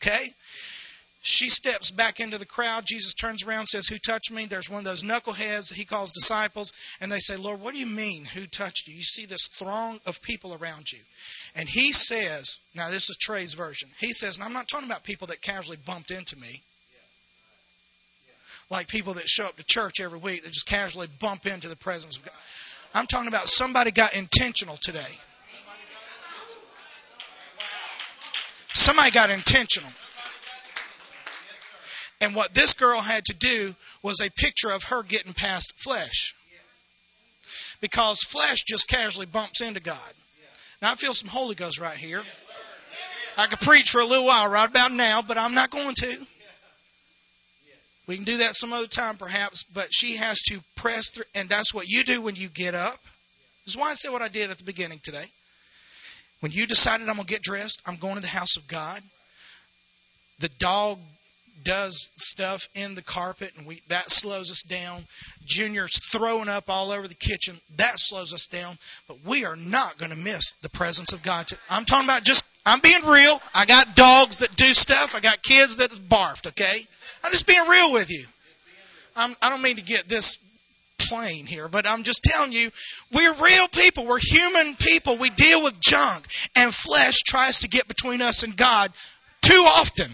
[0.00, 0.26] Okay?
[1.22, 2.86] She steps back into the crowd.
[2.86, 4.46] Jesus turns around and says, Who touched me?
[4.46, 6.72] There's one of those knuckleheads he calls disciples.
[7.00, 8.94] And they say, Lord, what do you mean, who touched you?
[8.94, 11.00] You see this throng of people around you.
[11.56, 13.88] And he says, Now this is Trey's version.
[13.98, 16.62] He says, and I'm not talking about people that casually bumped into me.
[18.70, 21.76] Like people that show up to church every week that just casually bump into the
[21.76, 22.34] presence of God.
[22.94, 25.18] I'm talking about somebody got intentional today.
[28.78, 29.90] Somebody got intentional.
[32.20, 36.34] And what this girl had to do was a picture of her getting past flesh.
[37.80, 39.98] Because flesh just casually bumps into God.
[40.80, 42.22] Now I feel some Holy Ghost right here.
[43.36, 46.26] I could preach for a little while right about now, but I'm not going to.
[48.06, 51.48] We can do that some other time perhaps, but she has to press through, and
[51.48, 52.96] that's what you do when you get up.
[53.64, 55.26] This is why I said what I did at the beginning today.
[56.40, 59.00] When you decided I'm going to get dressed, I'm going to the house of God.
[60.40, 60.98] The dog
[61.64, 65.02] does stuff in the carpet and we that slows us down.
[65.44, 67.56] Junior's throwing up all over the kitchen.
[67.76, 68.78] That slows us down.
[69.08, 71.50] But we are not going to miss the presence of God.
[71.68, 73.40] I'm talking about just I'm being real.
[73.54, 75.14] I got dogs that do stuff.
[75.14, 76.80] I got kids that barfed, okay?
[77.24, 78.24] I'm just being real with you.
[79.16, 80.38] I'm, I don't mean to get this
[80.98, 82.70] plain here, but I'm just telling you,
[83.12, 84.06] we're real people.
[84.06, 85.16] We're human people.
[85.16, 86.26] We deal with junk,
[86.56, 88.92] and flesh tries to get between us and God
[89.42, 90.10] too often.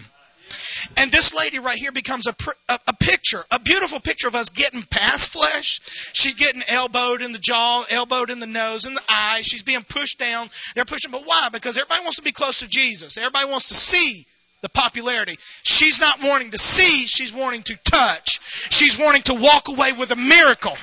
[0.97, 2.35] And this lady right here becomes a,
[2.69, 5.79] a, a, picture, a beautiful picture of us getting past flesh.
[6.13, 9.41] She's getting elbowed in the jaw, elbowed in the nose, in the eye.
[9.41, 10.49] She's being pushed down.
[10.75, 11.49] They're pushing, but why?
[11.51, 13.17] Because everybody wants to be close to Jesus.
[13.17, 14.25] Everybody wants to see
[14.65, 15.37] the popularity.
[15.61, 18.39] She's not wanting to see, she's wanting to touch.
[18.71, 20.75] She's wanting to walk away with a miracle.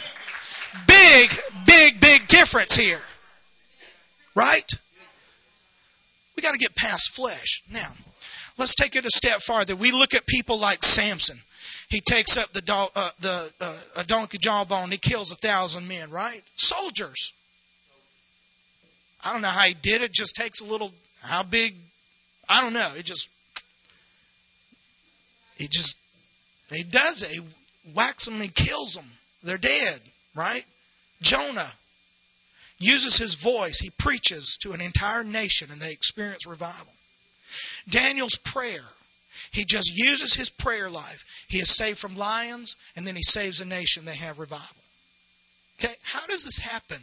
[0.87, 1.31] Big,
[1.67, 3.01] big, big difference here.
[4.37, 4.71] Right?
[6.37, 7.65] We got to get past flesh.
[7.73, 7.89] Now,
[8.57, 9.75] let's take it a step farther.
[9.75, 11.37] We look at people like Samson.
[11.89, 14.93] He takes up the, uh, the uh, a donkey jawbone.
[14.93, 16.11] He kills a thousand men.
[16.11, 16.41] Right?
[16.55, 17.33] Soldiers.
[19.25, 20.13] I don't know how he did it.
[20.13, 20.93] Just takes a little.
[21.23, 21.75] How big?
[22.49, 22.89] I don't know.
[22.97, 23.29] It just
[25.63, 25.97] he just
[26.73, 27.31] he does it.
[27.31, 27.41] He
[27.95, 29.05] whacks them and kills them.
[29.45, 30.01] They're dead,
[30.35, 30.65] right?
[31.21, 31.71] Jonah
[32.81, 33.79] uses his voice.
[33.79, 36.93] He preaches to an entire nation and they experience revival.
[37.89, 38.83] Daniel's prayer.
[39.53, 41.25] He just uses his prayer life.
[41.47, 44.05] He is saved from lions and then he saves a nation.
[44.05, 44.67] They have revival.
[45.79, 47.01] Okay, how does this happen?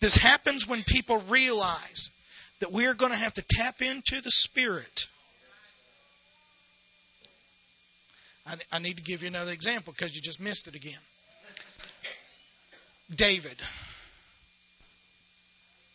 [0.00, 2.10] This happens when people realize
[2.58, 5.06] that we're going to have to tap into the Spirit
[8.48, 10.98] I, I need to give you another example because you just missed it again.
[13.14, 13.56] David.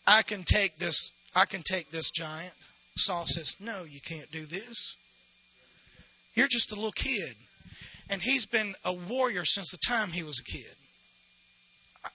[0.06, 2.52] I can take this I can take this giant.
[2.96, 4.96] Saul says, No, you can't do this.
[6.34, 7.34] You're just a little kid.
[8.10, 10.74] And he's been a warrior since the time he was a kid.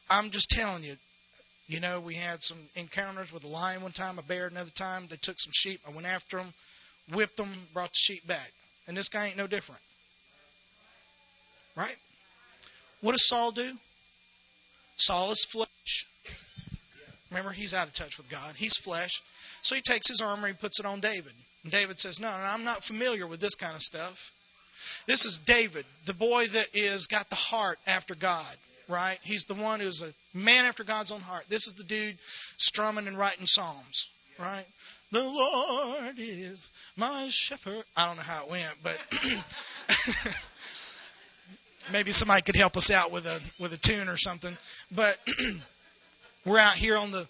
[0.09, 0.95] I'm just telling you,
[1.67, 5.07] you know, we had some encounters with a lion one time, a bear another time.
[5.09, 5.81] They took some sheep.
[5.87, 6.53] I went after them,
[7.13, 8.51] whipped them, brought the sheep back.
[8.87, 9.81] And this guy ain't no different.
[11.79, 11.95] Right?
[12.99, 13.71] What does Saul do?
[14.97, 16.05] Saul is flesh.
[17.31, 18.53] Remember, he's out of touch with God.
[18.57, 19.21] He's flesh.
[19.61, 21.31] So he takes his armor and puts it on David.
[21.63, 24.33] And David says, No, no, I'm not familiar with this kind of stuff.
[25.05, 28.55] This is David, the boy that is got the heart after God,
[28.89, 29.17] right?
[29.23, 31.45] He's the one who's a man after God's own heart.
[31.47, 32.17] This is the dude
[32.57, 34.65] strumming and writing psalms, right?
[35.11, 37.83] The Lord is my shepherd.
[37.95, 38.97] I don't know how it went, but
[41.91, 44.55] maybe somebody could help us out with a with a tune or something.
[44.95, 45.17] But
[46.45, 47.27] we're out here on the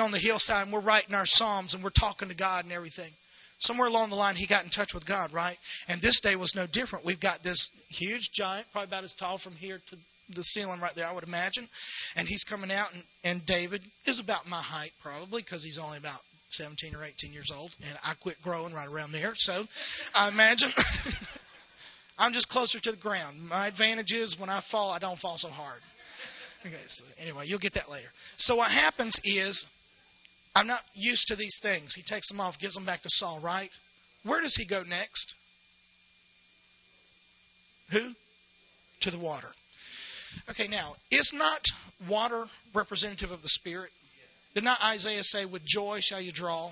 [0.00, 3.10] on the hillside and we're writing our psalms and we're talking to God and everything.
[3.58, 5.56] Somewhere along the line, he got in touch with God, right?
[5.88, 7.04] And this day was no different.
[7.04, 9.96] We've got this huge giant, probably about as tall from here to
[10.30, 11.66] the ceiling right there, I would imagine.
[12.16, 15.98] And he's coming out, and, and David is about my height, probably, because he's only
[15.98, 16.20] about
[16.50, 19.34] 17 or 18 years old, and I quit growing right around there.
[19.34, 19.64] So
[20.14, 20.70] I imagine
[22.18, 23.36] I'm just closer to the ground.
[23.48, 25.80] My advantage is when I fall, I don't fall so hard.
[26.66, 28.08] Okay, so anyway, you'll get that later.
[28.36, 29.66] So what happens is
[30.56, 31.94] I'm not used to these things.
[31.94, 33.70] He takes them off, gives them back to Saul, right?
[34.24, 35.36] Where does he go next?
[37.90, 38.12] Who?
[39.00, 39.48] To the water.
[40.50, 41.68] Okay, now, is not
[42.08, 42.44] water
[42.74, 43.90] representative of the Spirit?
[44.54, 46.70] Did not Isaiah say, With joy shall you draw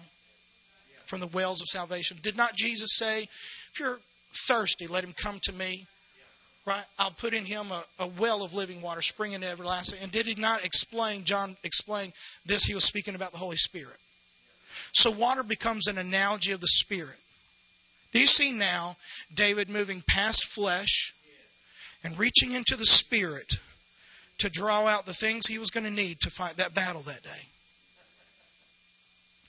[1.07, 2.19] from the wells of salvation?
[2.23, 3.99] Did not Jesus say, If you're
[4.37, 5.87] thirsty, let him come to me?
[6.65, 6.85] Right?
[6.99, 10.01] I'll put in him a, a well of living water, springing everlasting.
[10.03, 12.13] And did he not explain, John explained
[12.45, 13.97] this, he was speaking about the Holy Spirit.
[14.93, 17.17] So water becomes an analogy of the Spirit.
[18.13, 18.97] Do you see now
[19.35, 21.15] David moving past flesh
[22.03, 23.59] and reaching into the Spirit
[24.39, 27.23] to draw out the things he was going to need to fight that battle that
[27.23, 27.43] day?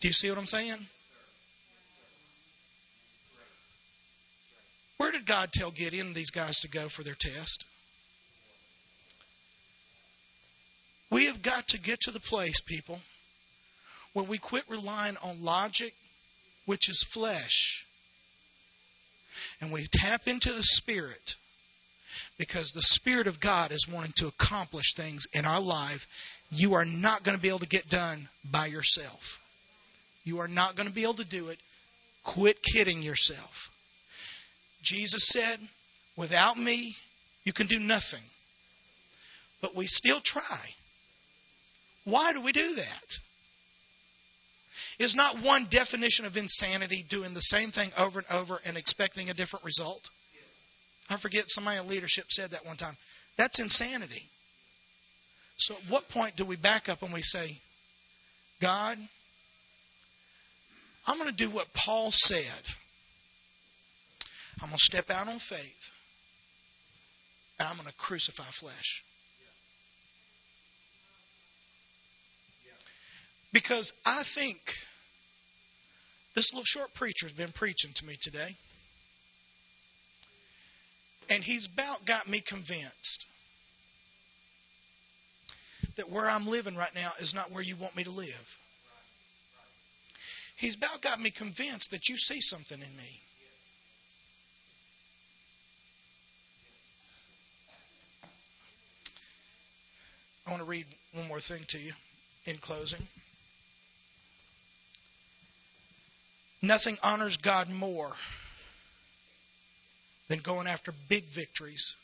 [0.01, 0.77] Do you see what I'm saying?
[5.17, 7.65] Did God tell Gideon and these guys to go for their test?
[11.09, 12.99] We have got to get to the place, people,
[14.13, 15.93] where we quit relying on logic,
[16.65, 17.85] which is flesh,
[19.61, 21.35] and we tap into the Spirit
[22.37, 26.07] because the Spirit of God is wanting to accomplish things in our life
[26.51, 29.39] you are not going to be able to get done by yourself.
[30.23, 31.59] You are not going to be able to do it.
[32.23, 33.71] Quit kidding yourself.
[34.87, 35.59] Jesus said,
[36.15, 36.95] Without me,
[37.43, 38.23] you can do nothing.
[39.61, 40.59] But we still try.
[42.05, 43.19] Why do we do that?
[44.97, 49.29] Is not one definition of insanity doing the same thing over and over and expecting
[49.29, 50.09] a different result?
[51.09, 52.95] I forget somebody in leadership said that one time.
[53.37, 54.23] That's insanity.
[55.57, 57.57] So at what point do we back up and we say,
[58.61, 58.97] God,
[61.05, 62.63] I'm going to do what Paul said.
[64.61, 65.91] I'm going to step out on faith.
[67.59, 69.03] And I'm going to crucify flesh.
[73.53, 74.59] Because I think
[76.35, 78.55] this little short preacher has been preaching to me today.
[81.29, 83.25] And he's about got me convinced
[85.95, 88.57] that where I'm living right now is not where you want me to live.
[90.57, 93.19] He's about got me convinced that you see something in me.
[100.47, 101.91] I want to read one more thing to you
[102.45, 103.05] in closing.
[106.61, 108.11] Nothing honors God more
[110.29, 111.97] than going after big victories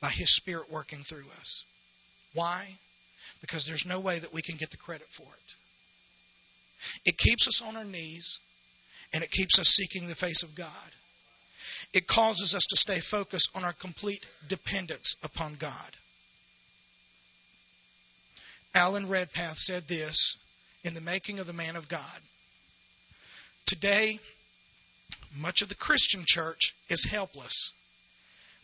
[0.00, 1.64] by His Spirit working through us.
[2.32, 2.66] Why?
[3.42, 5.54] Because there's no way that we can get the credit for it.
[7.04, 8.40] It keeps us on our knees
[9.12, 10.68] and it keeps us seeking the face of God.
[11.92, 15.90] It causes us to stay focused on our complete dependence upon God.
[18.74, 20.36] Alan Redpath said this
[20.82, 22.20] in The Making of the Man of God.
[23.66, 24.18] Today,
[25.36, 27.72] much of the Christian church is helpless.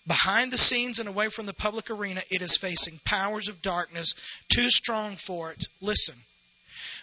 [0.06, 4.14] Behind the scenes and away from the public arena, it is facing powers of darkness
[4.48, 5.64] too strong for it.
[5.80, 6.16] Listen,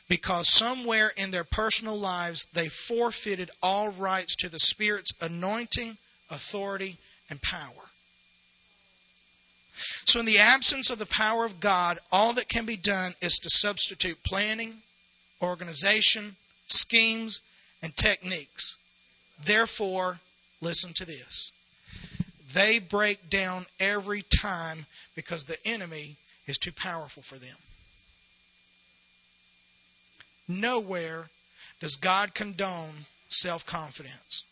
[0.09, 5.97] because somewhere in their personal lives they forfeited all rights to the Spirit's anointing,
[6.29, 6.97] authority,
[7.29, 7.89] and power.
[10.05, 13.39] So, in the absence of the power of God, all that can be done is
[13.39, 14.73] to substitute planning,
[15.41, 16.35] organization,
[16.67, 17.41] schemes,
[17.81, 18.75] and techniques.
[19.43, 20.19] Therefore,
[20.61, 21.51] listen to this.
[22.53, 26.15] They break down every time because the enemy
[26.47, 27.55] is too powerful for them.
[30.47, 31.29] Nowhere
[31.81, 32.93] does God condone
[33.27, 34.43] self confidence.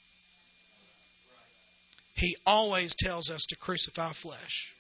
[2.16, 4.74] He always tells us to crucify flesh.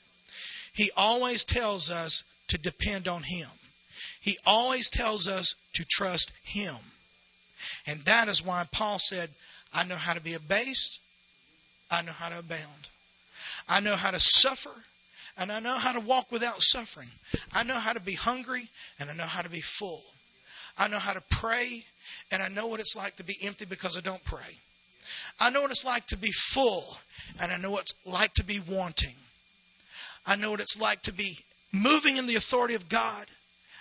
[0.75, 3.47] He always tells us to depend on Him.
[4.21, 6.75] He always tells us to trust Him.
[7.87, 9.29] And that is why Paul said,
[9.73, 10.99] I know how to be abased,
[11.89, 12.89] I know how to abound.
[13.69, 14.71] I know how to suffer,
[15.37, 17.09] and I know how to walk without suffering.
[17.53, 18.67] I know how to be hungry,
[18.99, 20.03] and I know how to be full.
[20.77, 21.85] I know how to pray,
[22.31, 24.59] and I know what it's like to be empty because I don't pray.
[25.39, 26.85] I know what it's like to be full,
[27.41, 29.15] and I know what it's like to be wanting.
[30.25, 31.37] I know what it's like to be
[31.71, 33.25] moving in the authority of God.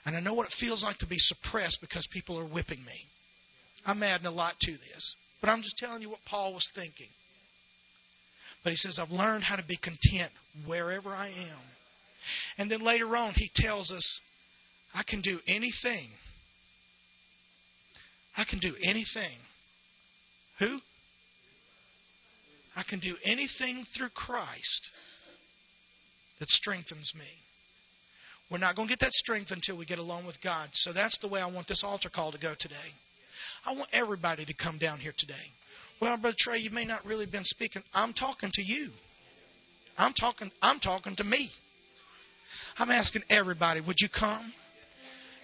[0.07, 3.07] And I know what it feels like to be suppressed because people are whipping me.
[3.87, 5.17] I'm adding a lot to this.
[5.41, 7.09] But I'm just telling you what Paul was thinking.
[8.63, 10.31] But he says, I've learned how to be content
[10.67, 11.63] wherever I am.
[12.59, 14.21] And then later on, he tells us,
[14.97, 16.09] I can do anything.
[18.37, 19.39] I can do anything.
[20.59, 20.81] Who?
[22.77, 24.91] I can do anything through Christ
[26.45, 27.25] that strengthens me.
[28.51, 30.69] We're not going to get that strength until we get along with God.
[30.73, 32.93] So that's the way I want this altar call to go today.
[33.67, 35.33] I want everybody to come down here today.
[36.01, 37.83] Well, Brother Trey, you may not really been speaking.
[37.95, 38.91] I'm talking to you.
[39.97, 41.51] I'm talking I'm talking to me.
[42.79, 44.45] I'm asking everybody, would you come?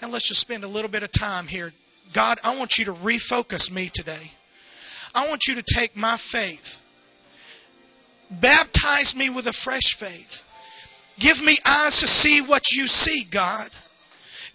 [0.03, 1.73] And let's just spend a little bit of time here.
[2.13, 4.31] God, I want you to refocus me today.
[5.15, 6.83] I want you to take my faith.
[8.31, 10.45] Baptize me with a fresh faith.
[11.21, 13.69] Give me eyes to see what you see, God.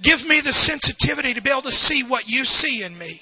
[0.01, 3.22] Give me the sensitivity to be able to see what you see in me.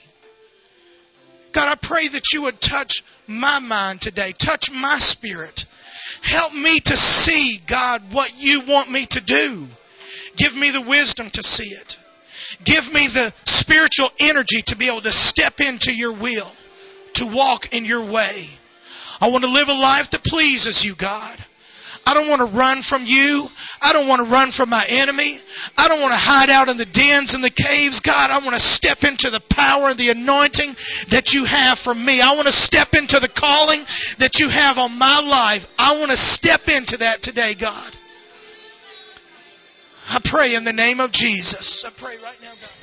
[1.52, 5.66] God, I pray that you would touch my mind today, touch my spirit.
[6.24, 9.68] Help me to see, God, what you want me to do.
[10.38, 12.00] Give me the wisdom to see it.
[12.64, 16.52] Give me the spiritual energy to be able to step into your will,
[17.16, 18.48] to walk in your way.
[19.22, 21.38] I want to live a life that pleases you, God.
[22.06, 23.47] I don't want to run from you.
[23.82, 25.38] I don't want to run from my enemy.
[25.78, 28.01] I don't want to hide out in the dens and the caves.
[28.01, 30.76] God, I want to step into the power and the anointing
[31.10, 32.22] that you have for me.
[32.22, 33.80] I want to step into the calling
[34.20, 35.74] that you have on my life.
[35.80, 37.91] I want to step into that today, God.
[40.12, 41.86] I pray in the name of Jesus.
[41.86, 42.82] I pray right now, God.